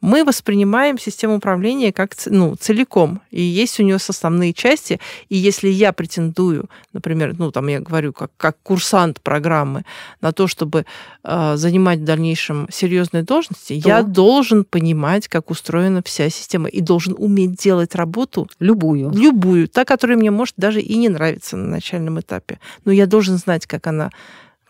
мы 0.00 0.24
воспринимаем 0.24 0.98
систему 0.98 1.36
управления 1.36 1.92
как 1.92 2.12
ну, 2.26 2.54
целиком. 2.56 3.20
И 3.30 3.40
есть 3.40 3.80
у 3.80 3.82
нее 3.82 3.98
составные 3.98 4.52
части. 4.52 5.00
И 5.28 5.36
если 5.36 5.68
я 5.68 5.92
претендую, 5.92 6.68
например, 6.92 7.34
ну, 7.38 7.50
там 7.50 7.66
я 7.68 7.80
говорю, 7.80 8.12
как, 8.12 8.30
как 8.36 8.56
курсант 8.62 9.20
программы, 9.20 9.84
на 10.20 10.32
то, 10.32 10.46
чтобы 10.46 10.84
э, 11.24 11.56
занимать 11.56 12.00
в 12.00 12.04
дальнейшем 12.04 12.68
серьезные 12.70 13.22
должности, 13.22 13.80
то... 13.80 13.88
я 13.88 14.02
должен 14.02 14.64
понимать, 14.64 15.28
как 15.28 15.50
устроена 15.50 16.02
вся 16.04 16.28
система. 16.28 16.68
И 16.68 16.80
должен 16.80 17.14
уметь 17.16 17.56
делать 17.56 17.94
работу. 17.94 18.48
Любую. 18.60 19.10
Любую. 19.12 19.68
Та, 19.68 19.84
которая 19.84 20.18
мне 20.18 20.30
может 20.30 20.54
даже 20.56 20.80
и 20.80 20.96
не 20.96 21.08
нравиться 21.08 21.56
на 21.56 21.68
начальном 21.68 22.20
этапе. 22.20 22.58
Но 22.84 22.92
я 22.92 23.06
должен 23.06 23.38
знать, 23.38 23.66
как 23.66 23.86
она 23.86 24.10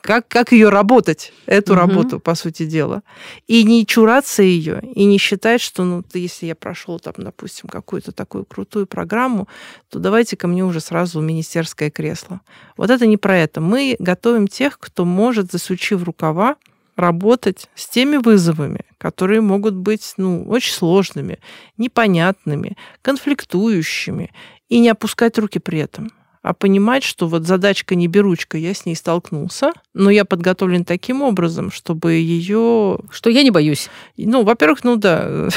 как, 0.07 0.29
как 0.29 0.53
ее 0.53 0.69
работать, 0.69 1.33
эту 1.47 1.73
угу. 1.73 1.81
работу, 1.81 2.21
по 2.21 2.35
сути 2.35 2.64
дела. 2.64 3.03
И 3.47 3.64
не 3.64 3.85
чураться 3.85 4.42
ее, 4.42 4.81
и 4.95 5.05
не 5.05 5.19
считать, 5.19 5.61
что, 5.61 5.85
ну, 5.85 6.05
если 6.14 6.47
я 6.47 6.55
прошел 6.55 7.01
там, 7.01 7.14
допустим, 7.19 7.69
какую-то 7.69 8.12
такую 8.12 8.45
крутую 8.45 8.87
программу, 8.87 9.49
то 9.90 9.99
давайте 9.99 10.37
ко 10.37 10.47
мне 10.47 10.64
уже 10.64 10.81
сразу 10.81 11.21
министерское 11.21 11.90
кресло. 11.90 12.40
Вот 12.77 12.90
это 12.90 13.07
не 13.07 13.16
про 13.16 13.37
это. 13.37 13.61
Мы 13.61 13.97
готовим 13.99 14.47
тех, 14.49 14.79
кто 14.79 15.05
может, 15.05 15.51
засучив 15.51 16.03
рукава, 16.05 16.57
работать 16.97 17.69
с 17.75 17.88
теми 17.88 18.16
вызовами, 18.16 18.81
которые 18.99 19.42
могут 19.42 19.75
быть 19.75 20.14
ну, 20.16 20.45
очень 20.49 20.73
сложными, 20.73 21.38
непонятными, 21.77 22.77
конфликтующими, 23.03 24.31
и 24.69 24.79
не 24.81 24.88
опускать 24.88 25.38
руки 25.38 25.59
при 25.59 25.79
этом 25.79 26.11
а 26.47 26.55
понимать, 26.55 27.03
что 27.03 27.27
вот 27.27 27.45
задачка 27.45 27.97
не 27.97 28.07
беручка, 28.07 28.57
я 28.57 28.73
с 28.73 28.87
ней 28.87 28.95
столкнулся, 28.95 29.73
но 29.95 30.11
я 30.11 30.25
подготовлен 30.25 30.85
таким 30.85 31.23
образом, 31.23 31.73
чтобы 31.73 32.13
ее... 32.13 32.99
Что 33.11 33.31
я 33.31 33.43
не 33.43 33.51
боюсь. 33.51 33.89
Ну, 34.17 34.45
во-первых, 34.45 34.85
ну 34.85 34.95
да, 34.95 35.49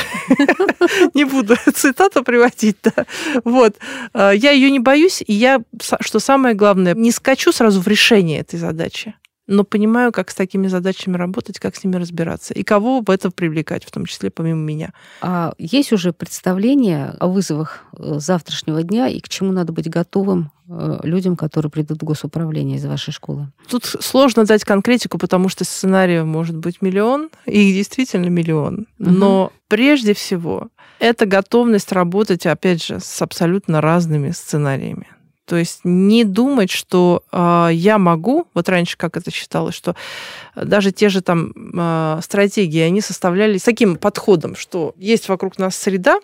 не 1.14 1.26
буду 1.26 1.56
цитату 1.76 2.24
приводить, 2.24 2.78
да. 2.82 3.06
Вот. 3.44 3.76
А, 4.14 4.32
я 4.32 4.50
ее 4.50 4.72
не 4.72 4.80
боюсь, 4.80 5.24
и 5.28 5.32
я, 5.32 5.62
что 6.00 6.18
самое 6.18 6.56
главное, 6.56 6.96
не 6.96 7.12
скачу 7.12 7.52
сразу 7.52 7.82
в 7.82 7.88
решение 7.88 8.40
этой 8.40 8.58
задачи 8.58 9.14
но 9.50 9.64
понимаю, 9.64 10.12
как 10.12 10.30
с 10.30 10.36
такими 10.36 10.68
задачами 10.68 11.18
работать, 11.18 11.60
как 11.60 11.76
с 11.76 11.84
ними 11.84 11.96
разбираться, 11.96 12.54
и 12.54 12.64
кого 12.64 13.02
в 13.02 13.10
это 13.10 13.32
привлекать, 13.32 13.84
в 13.84 13.92
том 13.92 14.06
числе 14.06 14.30
помимо 14.30 14.62
меня. 14.62 14.94
А 15.22 15.54
есть 15.58 15.92
уже 15.92 16.14
представление 16.14 17.16
о 17.20 17.28
вызовах 17.28 17.84
э, 17.98 18.20
завтрашнего 18.20 18.84
дня 18.84 19.08
и 19.08 19.20
к 19.20 19.28
чему 19.28 19.52
надо 19.52 19.74
быть 19.74 19.90
готовым 19.90 20.52
э, 20.70 21.00
людям, 21.02 21.36
которые 21.36 21.72
придут 21.72 22.02
в 22.02 22.06
госуправление 22.06 22.78
из 22.78 22.86
вашей 22.86 23.12
школы? 23.12 23.48
Тут 23.68 23.86
сложно 23.86 24.46
дать 24.46 24.64
конкретику, 24.64 25.18
потому 25.18 25.50
что 25.50 25.66
сценариев 25.66 26.26
может 26.26 26.56
быть 26.56 26.84
миллион, 26.84 27.30
и 27.48 27.70
их 27.70 27.76
действительно 27.76 28.28
миллион. 28.28 28.86
Угу. 29.00 29.10
Но 29.10 29.52
прежде 29.68 30.14
всего 30.14 30.70
это 31.00 31.26
готовность 31.26 31.92
работать, 31.92 32.46
опять 32.46 32.84
же, 32.84 33.00
с 33.00 33.22
абсолютно 33.22 33.82
разными 33.82 34.30
сценариями. 34.30 35.08
То 35.50 35.56
есть 35.56 35.80
не 35.84 36.26
думать, 36.26 36.70
что 36.70 37.24
э, 37.32 37.70
я 37.72 37.98
могу, 37.98 38.46
вот 38.54 38.70
раньше 38.70 38.96
как 38.98 39.18
это 39.18 39.32
считалось, 39.32 39.74
что 39.74 39.96
даже 40.56 40.92
те 40.92 41.10
же 41.10 41.22
там 41.22 41.54
э, 41.56 42.20
стратегии, 42.22 42.82
они 42.82 43.02
составлялись 43.02 43.64
таким 43.64 43.96
подходом, 43.96 44.56
что 44.56 44.94
есть 44.96 45.28
вокруг 45.28 45.58
нас 45.58 45.76
среда, 45.76 46.20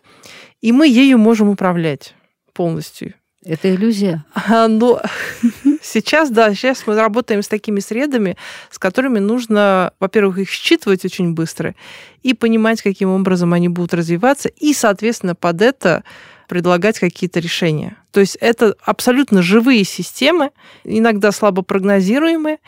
и 0.62 0.72
мы 0.72 0.88
ею 0.88 1.18
можем 1.18 1.50
управлять 1.50 2.14
полностью. 2.54 3.16
Это 3.44 3.74
иллюзия? 3.74 4.24
А, 4.36 4.68
но 4.68 5.02
сейчас, 5.82 6.30
да, 6.30 6.54
сейчас 6.54 6.86
мы 6.86 6.96
работаем 6.96 7.42
с 7.42 7.48
такими 7.48 7.80
средами, 7.80 8.38
с 8.70 8.78
которыми 8.78 9.18
нужно, 9.18 9.92
во-первых, 10.00 10.38
их 10.38 10.52
считывать 10.52 11.04
очень 11.04 11.34
быстро 11.34 11.74
и 12.22 12.36
понимать, 12.36 12.84
каким 12.84 13.10
образом 13.10 13.54
они 13.54 13.70
будут 13.70 13.96
развиваться, 13.96 14.50
и, 14.50 14.76
соответственно, 14.76 15.34
под 15.34 15.64
это 15.64 16.04
предлагать 16.48 17.00
какие-то 17.00 17.40
решения. 17.40 17.98
То 18.16 18.22
есть 18.22 18.38
это 18.40 18.78
абсолютно 18.82 19.42
живые 19.42 19.84
системы, 19.84 20.52
иногда 20.86 21.34
слабо 21.34 21.64
прогнозируемые, 21.64 22.60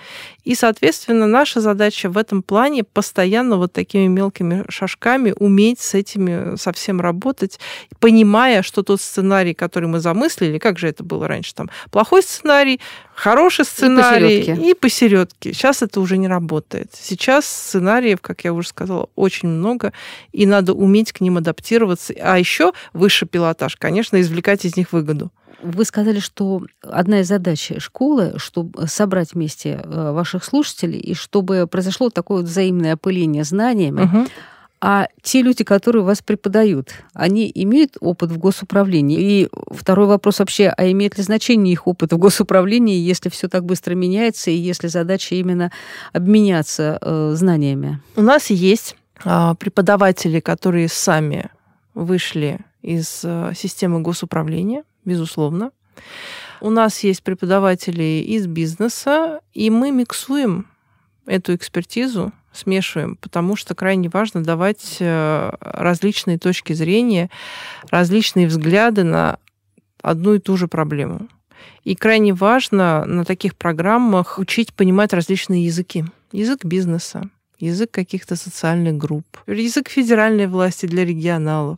и, 0.44 0.56
соответственно, 0.56 1.26
наша 1.26 1.62
задача 1.62 2.10
в 2.10 2.18
этом 2.18 2.44
плане 2.44 2.84
постоянно 2.84 3.56
вот 3.56 3.72
такими 3.72 4.08
мелкими 4.08 4.66
шажками 4.68 5.34
уметь 5.40 5.80
с 5.80 5.94
этими 5.94 6.58
совсем 6.58 7.00
работать, 7.00 7.62
понимая, 8.02 8.62
что 8.62 8.84
тот 8.84 9.00
сценарий, 9.00 9.54
который 9.54 9.88
мы 9.88 10.02
замыслили, 10.02 10.58
как 10.58 10.80
же 10.80 10.90
это 10.90 11.06
было 11.06 11.30
раньше, 11.30 11.56
там, 11.56 11.70
плохой 11.92 12.24
сценарий, 12.24 12.82
хороший 13.16 13.64
сценарий 13.64 14.70
и 14.70 14.74
посередке. 14.74 15.54
Сейчас 15.54 15.82
это 15.82 16.02
уже 16.02 16.18
не 16.18 16.28
работает. 16.28 16.92
Сейчас 16.94 17.46
сценариев, 17.46 18.20
как 18.20 18.44
я 18.44 18.52
уже 18.52 18.68
сказала, 18.68 19.10
очень 19.16 19.48
много, 19.48 19.94
и 20.34 20.46
надо 20.46 20.74
уметь 20.74 21.14
к 21.14 21.22
ним 21.22 21.38
адаптироваться. 21.38 22.14
А 22.22 22.38
еще 22.38 22.74
выше 22.92 23.26
пилотаж, 23.26 23.78
конечно, 23.78 24.20
извлекать 24.20 24.66
из 24.66 24.76
них 24.76 24.92
выгоду. 24.92 25.32
Вы 25.62 25.86
сказали, 25.86 26.20
что 26.20 26.62
одна 26.84 27.22
из 27.22 27.28
задач 27.28 27.72
школы, 27.80 28.34
чтобы 28.38 28.88
собрать 28.88 29.34
вместе 29.34 29.82
э, 29.84 30.12
ваших 30.12 30.44
слушателей, 30.44 31.00
и 31.00 31.14
чтобы 31.14 31.66
произошло 31.68 32.10
такое 32.10 32.42
вот 32.42 32.48
взаимное 32.48 32.94
опыление 32.94 33.44
знаниями. 33.44 34.02
Угу. 34.02 34.28
А 34.80 35.08
те 35.24 35.42
люди, 35.42 35.64
которые 35.64 36.04
вас 36.04 36.22
преподают, 36.22 36.90
они 37.14 37.52
имеют 37.54 37.98
опыт 38.00 38.32
в 38.32 38.38
госуправлении? 38.38 39.20
И 39.20 39.50
второй 39.72 40.06
вопрос 40.06 40.38
вообще, 40.38 40.68
а 40.68 40.90
имеет 40.92 41.18
ли 41.18 41.24
значение 41.24 41.74
их 41.74 41.88
опыт 41.88 42.14
в 42.14 42.18
госуправлении, 42.18 43.00
если 43.00 43.30
все 43.30 43.48
так 43.48 43.66
быстро 43.66 43.96
меняется, 43.96 44.52
и 44.52 44.56
если 44.56 44.88
задача 44.88 45.34
именно 45.34 45.72
обменяться 46.14 47.00
э, 47.02 47.32
знаниями? 47.36 48.00
У 48.16 48.22
нас 48.22 48.52
есть 48.52 48.96
э, 49.26 49.56
преподаватели, 49.60 50.40
которые 50.40 50.90
сами 50.90 51.50
вышли 51.96 52.60
из 52.84 53.22
э, 53.24 53.54
системы 53.56 54.02
госуправления, 54.02 54.84
безусловно. 55.08 55.72
У 56.62 56.70
нас 56.70 57.04
есть 57.04 57.24
преподаватели 57.24 58.24
из 58.28 58.46
бизнеса, 58.46 59.40
и 59.54 59.70
мы 59.70 59.92
миксуем 59.92 60.68
эту 61.26 61.56
экспертизу, 61.56 62.32
смешиваем, 62.52 63.16
потому 63.16 63.56
что 63.56 63.76
крайне 63.76 64.10
важно 64.10 64.44
давать 64.44 64.98
э, 65.00 65.52
различные 65.60 66.38
точки 66.38 66.74
зрения, 66.74 67.30
различные 67.90 68.48
взгляды 68.48 69.04
на 69.04 69.40
одну 70.02 70.36
и 70.36 70.40
ту 70.40 70.58
же 70.58 70.68
проблему. 70.68 71.28
И 71.84 71.96
крайне 71.96 72.34
важно 72.34 73.06
на 73.06 73.24
таких 73.24 73.56
программах 73.56 74.40
учить 74.40 74.74
понимать 74.74 75.14
различные 75.14 75.66
языки. 75.66 76.06
Язык 76.32 76.66
бизнеса, 76.66 77.30
язык 77.60 77.92
каких-то 77.92 78.36
социальных 78.36 78.98
групп, 78.98 79.26
язык 79.48 79.90
федеральной 79.90 80.48
власти 80.48 80.86
для 80.86 81.06
регионалов, 81.06 81.78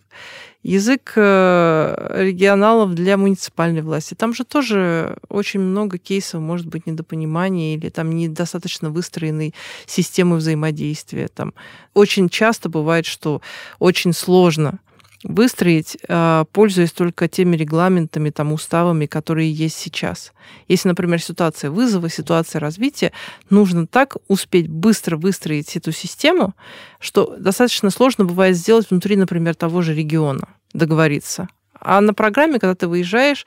язык 0.63 1.13
э, 1.15 1.95
регионалов 2.15 2.93
для 2.93 3.17
муниципальной 3.17 3.82
власти. 3.82 4.13
Там 4.13 4.34
же 4.34 4.43
тоже 4.43 5.17
очень 5.30 5.62
много 5.62 5.98
кейсов, 5.98 6.41
может 6.41 6.67
быть, 6.67 6.86
недопонимания 6.86 7.76
или 7.76 7.89
там 7.89 8.12
недостаточно 8.12 8.89
выстроенной 8.89 9.54
системы 9.86 10.38
взаимодействия. 10.38 11.30
Там 11.30 11.54
очень 11.93 12.30
часто 12.30 12.67
бывает, 12.69 13.06
что 13.06 13.41
очень 13.80 14.13
сложно 14.13 14.80
выстроить, 15.24 15.98
а, 16.08 16.46
пользуясь 16.52 16.92
только 16.92 17.28
теми 17.28 17.56
регламентами, 17.56 18.30
там, 18.30 18.54
уставами, 18.54 19.06
которые 19.06 19.52
есть 19.52 19.78
сейчас. 19.78 20.32
Если, 20.68 20.88
например, 20.88 21.22
ситуация 21.22 21.72
вызова, 21.72 22.10
ситуация 22.10 22.60
развития, 22.60 23.12
нужно 23.50 23.86
так 23.86 24.16
успеть 24.28 24.70
быстро 24.70 25.18
выстроить 25.18 25.76
эту 25.76 25.92
систему, 25.92 26.54
что 27.00 27.36
достаточно 27.38 27.90
сложно 27.90 28.26
бывает 28.26 28.56
сделать 28.56 28.90
внутри, 28.90 29.16
например, 29.16 29.56
того 29.56 29.82
же 29.82 29.94
региона, 29.94 30.48
договориться. 30.74 31.50
А 31.82 32.02
на 32.02 32.14
программе, 32.14 32.60
когда 32.60 32.76
ты 32.76 32.88
выезжаешь, 32.88 33.46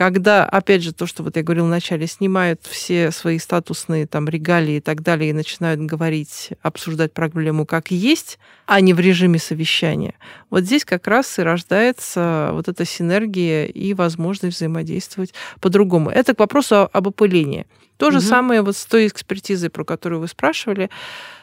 когда, 0.00 0.46
опять 0.46 0.82
же, 0.82 0.94
то, 0.94 1.04
что 1.04 1.22
вот 1.22 1.36
я 1.36 1.42
говорила 1.42 1.66
вначале, 1.66 2.06
снимают 2.06 2.62
все 2.62 3.10
свои 3.10 3.38
статусные 3.38 4.06
там 4.06 4.30
регалии 4.30 4.76
и 4.76 4.80
так 4.80 5.02
далее 5.02 5.28
и 5.28 5.34
начинают 5.34 5.78
говорить, 5.78 6.52
обсуждать 6.62 7.12
проблему 7.12 7.66
как 7.66 7.90
есть, 7.90 8.38
а 8.64 8.80
не 8.80 8.94
в 8.94 9.00
режиме 9.00 9.38
совещания. 9.38 10.14
Вот 10.48 10.62
здесь 10.62 10.86
как 10.86 11.06
раз 11.06 11.38
и 11.38 11.42
рождается 11.42 12.48
вот 12.54 12.66
эта 12.66 12.86
синергия 12.86 13.66
и 13.66 13.92
возможность 13.92 14.56
взаимодействовать 14.56 15.34
по-другому. 15.60 16.08
Это 16.08 16.34
к 16.34 16.38
вопросу 16.38 16.88
об 16.90 17.06
опылении. 17.06 17.66
То 18.00 18.06
угу. 18.06 18.12
же 18.14 18.20
самое 18.22 18.62
вот 18.62 18.78
с 18.78 18.86
той 18.86 19.08
экспертизой, 19.08 19.68
про 19.68 19.84
которую 19.84 20.22
вы 20.22 20.26
спрашивали 20.26 20.88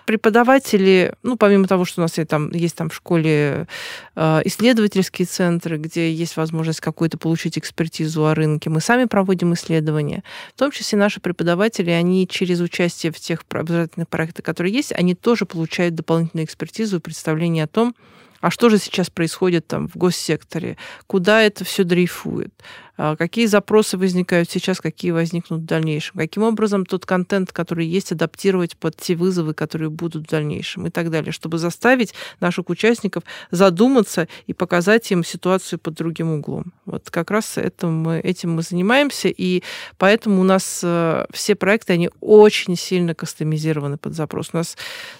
преподаватели, 0.05 1.13
ну, 1.21 1.37
помимо 1.37 1.67
того, 1.67 1.85
что 1.85 2.01
у 2.01 2.03
нас 2.03 2.13
там, 2.27 2.49
есть 2.51 2.75
там 2.75 2.89
в 2.89 2.95
школе 2.95 3.67
э, 4.15 4.41
исследовательские 4.45 5.27
центры, 5.27 5.77
где 5.77 6.11
есть 6.11 6.35
возможность 6.35 6.79
какую-то 6.79 7.19
получить 7.19 7.59
экспертизу 7.59 8.25
о 8.25 8.33
рынке, 8.33 8.71
мы 8.71 8.81
сами 8.81 9.05
проводим 9.05 9.53
исследования. 9.53 10.23
В 10.55 10.57
том 10.57 10.71
числе 10.71 10.97
наши 10.97 11.19
преподаватели, 11.19 11.91
они 11.91 12.27
через 12.27 12.59
участие 12.59 13.11
в 13.11 13.19
тех 13.19 13.43
образовательных 13.47 14.07
проектах, 14.07 14.43
которые 14.43 14.73
есть, 14.73 14.93
они 14.93 15.13
тоже 15.13 15.45
получают 15.45 15.93
дополнительную 15.93 16.45
экспертизу 16.45 16.97
и 16.97 17.01
представление 17.01 17.65
о 17.65 17.67
том, 17.67 17.93
а 18.41 18.51
что 18.51 18.69
же 18.69 18.77
сейчас 18.77 19.09
происходит 19.09 19.67
там 19.67 19.87
в 19.87 19.95
госсекторе, 19.95 20.77
куда 21.07 21.41
это 21.41 21.63
все 21.63 21.83
дрейфует, 21.83 22.53
а, 22.97 23.15
какие 23.15 23.45
запросы 23.45 23.97
возникают 23.97 24.49
сейчас, 24.49 24.81
какие 24.81 25.11
возникнут 25.11 25.61
в 25.61 25.65
дальнейшем, 25.65 26.17
каким 26.17 26.43
образом 26.43 26.85
тот 26.85 27.05
контент, 27.05 27.51
который 27.51 27.85
есть, 27.85 28.11
адаптировать 28.11 28.75
под 28.75 28.97
те 28.97 29.15
вызовы, 29.15 29.53
которые 29.53 29.89
будут 29.89 30.27
в 30.27 30.29
дальнейшем 30.29 30.87
и 30.87 30.89
так 30.89 31.11
далее, 31.11 31.31
чтобы 31.31 31.59
заставить 31.59 32.13
наших 32.39 32.69
участников 32.69 33.23
задуматься 33.51 34.27
и 34.47 34.53
показать 34.53 35.11
им 35.11 35.23
ситуацию 35.23 35.79
под 35.79 35.93
другим 35.93 36.31
углом. 36.31 36.73
Вот 36.85 37.09
как 37.11 37.29
раз 37.29 37.57
это 37.57 37.87
мы, 37.87 38.19
этим 38.19 38.53
мы 38.53 38.63
занимаемся, 38.63 39.27
и 39.29 39.61
поэтому 39.97 40.41
у 40.41 40.43
нас 40.43 40.81
э, 40.83 41.25
все 41.31 41.55
проекты, 41.55 41.93
они 41.93 42.09
очень 42.19 42.75
сильно 42.75 43.13
кастомизированы 43.13 43.97
под 43.97 44.15
запрос. 44.15 44.49
У 44.53 44.57
нас, 44.57 44.75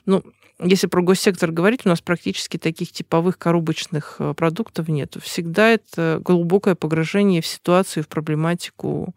ну, 0.05 0.23
если 0.59 0.87
про 0.87 1.01
госсектор 1.01 1.51
говорить, 1.51 1.81
у 1.85 1.89
нас 1.89 2.01
практически 2.01 2.57
таких 2.57 2.91
типовых 2.91 3.37
коробочных 3.37 4.15
э, 4.19 4.33
продуктов 4.33 4.87
нет. 4.87 5.15
Всегда 5.21 5.69
это 5.69 6.19
глубокое 6.23 6.75
погружение 6.75 7.41
в 7.41 7.47
ситуацию, 7.47 8.03
в 8.03 8.07
проблематику 8.07 9.13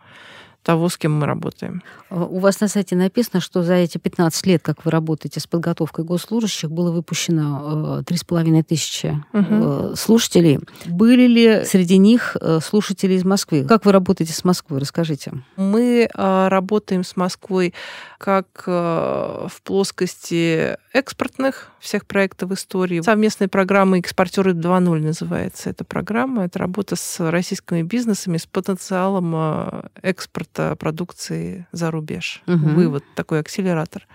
того, 0.62 0.88
с 0.88 0.98
кем 0.98 1.18
мы 1.18 1.26
работаем. 1.26 1.82
А, 2.10 2.24
у 2.24 2.38
вас 2.38 2.60
на 2.60 2.68
сайте 2.68 2.94
написано, 2.94 3.40
что 3.40 3.62
за 3.62 3.74
эти 3.74 3.98
15 3.98 4.46
лет, 4.46 4.62
как 4.62 4.84
вы 4.84 4.90
работаете 4.90 5.40
с 5.40 5.46
подготовкой 5.46 6.04
госслужащих, 6.04 6.70
было 6.70 6.92
выпущено 6.92 8.02
3,5 8.06 8.60
э, 8.60 8.62
тысячи 8.62 9.24
угу. 9.32 9.96
слушателей. 9.96 10.60
Были 10.86 11.26
ли 11.26 11.64
среди 11.64 11.96
них 11.96 12.36
э, 12.40 12.60
слушатели 12.62 13.14
из 13.14 13.24
Москвы? 13.24 13.64
Как 13.64 13.86
вы 13.86 13.92
работаете 13.92 14.32
с 14.32 14.44
Москвой? 14.44 14.80
Расскажите. 14.80 15.32
Мы 15.56 16.08
работаем 16.14 17.04
с 17.04 17.16
Москвой 17.16 17.74
как 18.18 18.66
в 18.66 19.52
плоскости 19.64 20.76
экспортных 20.92 21.70
всех 21.78 22.06
проектов 22.06 22.52
истории. 22.52 23.00
Совместная 23.00 23.48
программа 23.48 23.98
«Экспортеры 23.98 24.52
2.0» 24.52 25.00
называется 25.00 25.70
эта 25.70 25.84
программа. 25.84 26.44
Это 26.44 26.58
работа 26.58 26.96
с 26.96 27.30
российскими 27.30 27.82
бизнесами 27.82 28.36
с 28.36 28.46
потенциалом 28.46 29.90
экспорта 30.02 30.76
продукции 30.76 31.66
за 31.72 31.90
рубеж. 31.90 32.42
Угу. 32.46 32.56
Вывод, 32.56 33.04
такой 33.14 33.40
акселератор. 33.40 34.06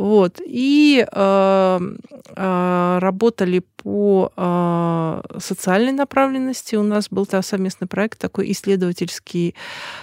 Вот. 0.00 0.40
И 0.42 1.06
э, 1.06 1.78
э, 2.36 2.98
работали 3.02 3.58
по 3.76 4.32
э, 4.34 5.22
социальной 5.38 5.92
направленности. 5.92 6.74
У 6.74 6.82
нас 6.82 7.08
был 7.10 7.26
там 7.26 7.42
совместный 7.42 7.86
проект 7.86 8.18
такой 8.18 8.50
исследовательский, 8.50 9.54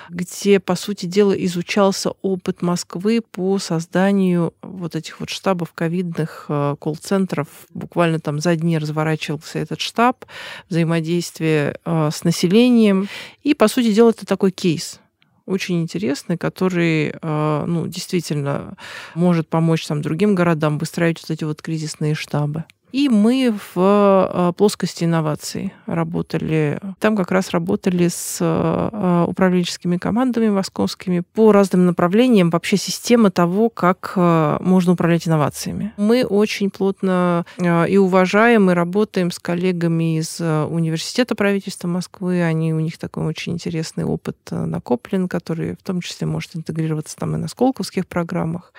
где, 0.10 0.60
по 0.60 0.76
сути 0.76 1.08
дела, 1.08 1.32
изучался 1.32 2.12
опыт 2.22 2.62
Москвы 2.62 3.22
по 3.22 3.58
созданию 3.58 4.54
вот 4.62 4.96
этих 4.96 5.20
вот 5.20 5.32
штабов 5.32 5.74
ковидных 5.74 6.46
э, 6.48 6.76
колл-центров. 6.80 7.48
Буквально 7.74 8.20
там 8.20 8.40
за 8.40 8.56
дни 8.56 8.78
разворачивался 8.78 9.58
этот 9.58 9.80
штаб, 9.80 10.26
взаимодействие 10.70 11.76
э, 11.84 12.10
с 12.14 12.24
населением. 12.24 13.10
И, 13.42 13.56
по 13.56 13.68
сути 13.68 13.92
дела, 13.92 14.12
это 14.12 14.28
такой 14.28 14.52
кейс 14.52 15.00
очень 15.48 15.82
интересный, 15.82 16.38
который 16.38 17.14
а, 17.22 17.66
ну, 17.66 17.88
действительно 17.88 18.76
может 19.16 19.50
помочь 19.50 19.88
там, 19.88 20.02
другим 20.02 20.36
городам 20.36 20.78
выстраивать 20.78 21.22
вот 21.22 21.32
эти 21.32 21.44
вот 21.44 21.62
кризисные 21.62 22.14
штабы. 22.14 22.66
И 22.92 23.10
мы 23.10 23.54
в 23.54 23.74
а, 23.76 24.54
плоскости 24.54 25.04
инноваций 25.04 25.74
работали. 25.86 26.80
Там 27.00 27.18
как 27.18 27.32
раз 27.32 27.50
работали 27.50 28.08
с 28.08 28.38
а, 28.42 29.26
управленческими 29.28 29.98
командами 29.98 30.50
московскими 30.50 31.22
по 31.34 31.52
разным 31.52 31.86
направлениям. 31.86 32.50
Вообще 32.50 32.78
система 32.78 33.30
того, 33.30 33.70
как 33.70 34.14
а, 34.16 34.58
можно 34.62 34.94
управлять 34.94 35.28
инновациями. 35.28 35.94
Мы 35.98 36.24
очень 36.24 36.70
плотно 36.70 37.46
и 37.60 37.98
уважаем, 37.98 38.72
и 38.72 38.74
работаем 38.74 39.32
с 39.32 39.40
коллегами 39.40 40.18
из 40.20 40.40
Университета 40.40 41.36
правительства 41.36 41.88
Москвы. 41.88 42.42
Они, 42.42 42.74
у 42.74 42.80
них 42.80 42.98
такой 42.98 43.26
очень 43.26 43.54
интересный 43.54 44.06
опыт 44.06 44.38
накоплен, 44.50 45.28
который 45.28 45.74
в 45.74 45.84
том 45.84 46.02
числе 46.02 46.26
может 46.28 46.56
интегрироваться 46.56 47.18
там 47.18 47.36
и 47.36 47.38
на 47.38 47.48
сколковских 47.48 48.08
программах. 48.08 48.72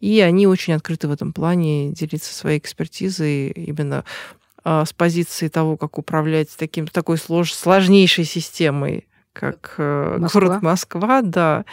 И 0.00 0.20
они 0.20 0.46
очень 0.46 0.72
открыты 0.72 1.08
в 1.08 1.12
этом 1.12 1.32
плане 1.32 1.92
делиться 1.92 2.34
своей 2.34 2.58
экспертизой 2.58 3.48
именно 3.48 4.04
а, 4.64 4.84
с 4.84 4.92
позиции 4.92 5.48
того, 5.48 5.76
как 5.76 5.98
управлять 5.98 6.48
таким, 6.56 6.86
такой 6.86 7.18
слож, 7.18 7.52
сложнейшей 7.52 8.24
системой, 8.24 9.06
как 9.32 9.74
э, 9.78 10.16
Москва. 10.18 10.40
город 10.40 10.62
Москва, 10.62 11.22
да, 11.22 11.64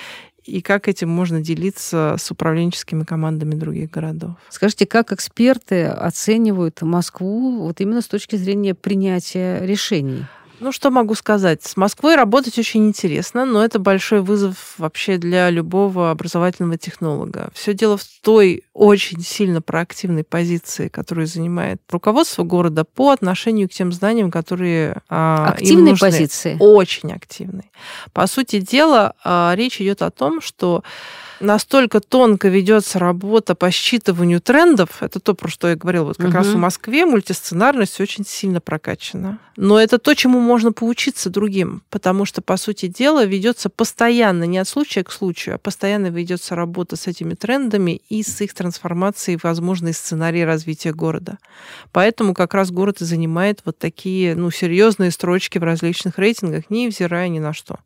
и 0.48 0.62
как 0.62 0.88
этим 0.88 1.10
можно 1.10 1.42
делиться 1.42 2.16
с 2.18 2.32
управленческими 2.32 3.04
командами 3.04 3.56
других 3.56 3.92
городов. 3.92 4.36
Скажите, 4.50 4.86
как 4.86 5.12
эксперты 5.12 5.86
оценивают 5.86 6.82
Москву 6.82 7.64
вот 7.64 7.82
именно 7.82 8.02
с 8.02 8.08
точки 8.08 8.38
зрения 8.38 8.74
принятия 8.74 9.66
решений? 9.66 10.26
Ну, 10.60 10.72
что 10.72 10.90
могу 10.90 11.14
сказать? 11.14 11.64
С 11.64 11.78
Москвой 11.78 12.16
работать 12.16 12.58
очень 12.58 12.88
интересно, 12.88 13.46
но 13.46 13.64
это 13.64 13.80
большой 13.80 14.22
вызов 14.22 14.74
вообще 14.78 15.18
для 15.18 15.50
любого 15.50 16.10
образовательного 16.10 16.78
технолога. 16.78 17.50
Все 17.54 17.74
дело 17.74 17.98
в 17.98 18.04
той 18.22 18.64
очень 18.74 19.22
сильно 19.22 19.62
проактивной 19.62 20.24
позиции, 20.24 20.88
которую 20.88 21.28
занимает 21.28 21.82
руководство 21.90 22.44
города 22.44 22.84
по 22.84 23.12
отношению 23.12 23.70
к 23.70 23.72
тем 23.72 23.92
знаниям, 23.92 24.32
которые 24.32 25.02
а, 25.10 25.50
активной 25.50 25.96
позиции. 25.98 26.58
Очень 26.60 27.12
активной. 27.12 27.72
По 28.14 28.26
сути 28.26 28.60
дела, 28.60 29.14
а, 29.24 29.54
речь 29.56 29.80
идет 29.80 30.02
о 30.02 30.10
том, 30.10 30.42
что 30.42 30.84
настолько 31.40 32.00
тонко 32.00 32.48
ведется 32.48 33.00
работа 33.00 33.56
по 33.56 33.66
считыванию 33.66 34.40
трендов, 34.40 35.02
это 35.02 35.20
то, 35.20 35.34
про 35.34 35.50
что 35.50 35.68
я 35.70 35.76
говорила, 35.76 36.06
вот 36.06 36.18
как 36.18 36.28
угу. 36.28 36.36
раз 36.36 36.48
в 36.48 36.58
Москве 36.58 37.06
мультисценарность 37.06 38.00
очень 38.00 38.26
сильно 38.26 38.62
прокачана. 38.62 39.40
Но 39.56 39.80
это 39.80 39.98
то, 39.98 40.14
чему 40.14 40.40
можно 40.40 40.72
поучиться 40.72 41.32
другим, 41.32 41.82
потому 41.90 42.26
что, 42.26 42.42
по 42.42 42.58
сути 42.58 42.86
дела, 42.88 43.26
ведется 43.26 43.70
постоянно, 43.70 44.44
не 44.44 44.60
от 44.60 44.68
случая 44.68 45.04
к 45.04 45.12
случаю, 45.12 45.56
а 45.56 45.58
постоянно 45.58 46.08
ведется 46.08 46.56
работа 46.56 46.96
с 46.96 47.08
этими 47.08 47.34
трендами 47.34 48.02
и 48.10 48.22
с 48.22 48.40
их 48.42 48.54
трансформацией 48.54 49.38
в 49.38 49.44
возможные 49.44 49.94
сценарии 49.94 50.42
развития 50.42 50.94
города. 50.94 51.40
Поэтому 51.92 52.36
как 52.36 52.54
раз 52.54 52.70
город 52.72 53.02
и 53.02 53.06
занимает 53.06 53.62
вот 53.66 53.80
такие 53.80 54.36
ну, 54.36 54.52
серьезные 54.52 55.10
строчки 55.10 55.58
в 55.58 55.64
различных 55.64 56.20
рейтингах, 56.20 56.70
невзирая 56.70 57.28
ни 57.30 57.40
на 57.40 57.54
что. 57.54 57.80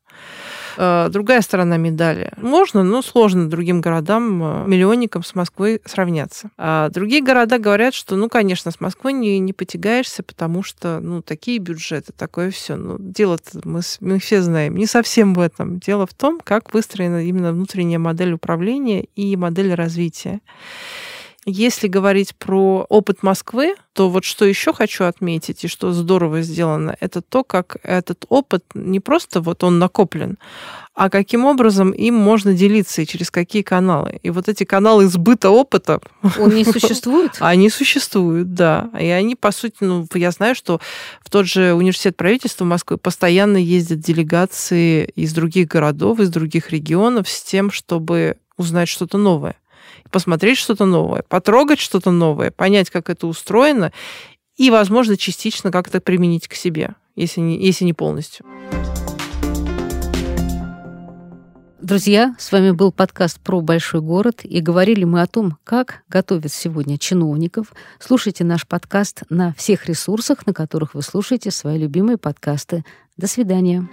Э, 0.78 1.08
другая 1.10 1.42
сторона 1.42 1.78
медали. 1.78 2.32
Можно, 2.38 2.84
но 2.84 3.02
сложно 3.02 3.50
другим 3.50 3.82
городам, 3.82 4.44
э, 4.44 4.68
миллионникам 4.68 5.24
с 5.24 5.36
Москвой 5.36 5.82
сравняться. 5.86 6.52
А 6.58 6.90
другие 6.90 7.22
города 7.24 7.58
говорят, 7.58 7.94
что, 7.94 8.16
ну, 8.16 8.30
конечно, 8.30 8.72
с 8.72 8.80
Москвой 8.80 9.14
не, 9.14 9.40
не 9.40 9.54
потягаешься, 9.54 10.24
потому 10.24 10.64
что, 10.64 11.00
ну, 11.02 11.22
такие 11.22 11.60
бюджеты, 11.60 12.14
такое 12.16 12.52
все. 12.52 12.76
Ну, 12.76 12.98
дело 13.00 13.38
мы, 13.64 13.82
мы 14.00 14.20
все 14.20 14.42
знаем. 14.42 14.76
Не 14.76 14.86
совсем 14.86 15.34
в 15.34 15.40
этом. 15.40 15.80
Дело 15.80 16.06
в 16.06 16.14
том, 16.14 16.40
как 16.44 16.74
выстроена 16.74 17.26
именно 17.26 17.52
внутренняя 17.52 18.00
модель 18.00 18.34
управления 18.34 19.06
и 19.16 19.36
модель 19.36 19.74
развития. 19.74 20.42
Если 21.48 21.88
говорить 21.88 22.36
про 22.36 22.86
опыт 22.88 23.24
Москвы, 23.24 23.74
то 23.94 24.12
вот 24.12 24.26
что 24.26 24.46
еще 24.46 24.74
хочу 24.74 25.06
отметить 25.06 25.64
и 25.64 25.68
что 25.68 25.92
здорово 25.92 26.44
сделано, 26.44 26.96
это 27.00 27.24
то, 27.24 27.44
как 27.44 27.78
этот 27.82 28.26
опыт 28.30 28.64
не 28.76 29.00
просто 29.00 29.42
вот 29.42 29.64
он 29.64 29.80
накоплен, 29.80 30.38
а 30.94 31.10
каким 31.10 31.46
образом 31.46 31.92
им 31.92 32.14
можно 32.14 32.54
делиться 32.54 33.02
и 33.02 33.08
через 33.08 33.32
какие 33.32 33.64
каналы. 33.64 34.20
И 34.22 34.30
вот 34.30 34.50
эти 34.50 34.66
каналы 34.66 35.08
сбыта 35.08 35.50
опыта... 35.50 36.00
Он 36.38 36.54
не 36.54 36.64
существует? 36.64 37.32
Они 37.39 37.72
существуют, 37.72 38.54
да. 38.54 38.92
И 39.00 39.08
они, 39.08 39.36
по 39.36 39.52
сути, 39.52 39.78
ну, 39.80 40.06
я 40.14 40.30
знаю, 40.30 40.54
что 40.54 40.80
в 41.22 41.32
тот 41.32 41.48
же 41.48 41.74
университет 41.74 42.16
правительства 42.16 42.66
Москвы 42.66 42.98
постоянно 42.98 43.58
ездят 43.58 44.00
делегации 44.00 45.06
из 45.16 45.34
других 45.34 45.70
городов, 45.70 46.20
из 46.20 46.30
других 46.30 46.70
регионов 46.70 47.28
с 47.28 47.42
тем, 47.42 47.72
чтобы 47.72 48.38
узнать 48.58 48.89
что-то 48.89 49.18
новое 49.18 49.56
посмотреть 50.10 50.58
что-то 50.58 50.86
новое, 50.86 51.24
потрогать 51.28 51.80
что-то 51.80 52.12
новое, 52.12 52.52
понять, 52.52 52.89
как 52.89 53.10
это 53.10 53.28
устроено, 53.28 53.92
и, 54.58 54.70
возможно, 54.70 55.18
частично 55.18 55.72
как-то 55.72 56.02
применить 56.02 56.48
к 56.48 56.54
себе, 56.54 56.96
если 57.16 57.42
не, 57.42 57.64
если 57.64 57.86
не 57.86 57.94
полностью. 57.94 58.46
Друзья, 61.82 62.36
с 62.38 62.52
вами 62.52 62.72
был 62.72 62.92
подкаст 62.92 63.39
про 63.39 63.60
большой 63.60 64.02
город, 64.02 64.42
и 64.44 64.62
говорили 64.62 65.04
мы 65.04 65.22
о 65.24 65.28
том, 65.28 65.58
как 65.64 66.04
готовят 66.08 66.54
сегодня 66.54 67.00
чиновников. 67.00 67.74
Слушайте 68.00 68.44
наш 68.44 68.68
подкаст 68.68 69.24
на 69.30 69.54
всех 69.56 69.88
ресурсах, 69.88 70.46
на 70.46 70.54
которых 70.54 70.94
вы 70.94 71.02
слушаете 71.02 71.50
свои 71.50 71.80
любимые 71.80 72.18
подкасты. 72.18 72.86
До 73.18 73.26
свидания. 73.26 73.89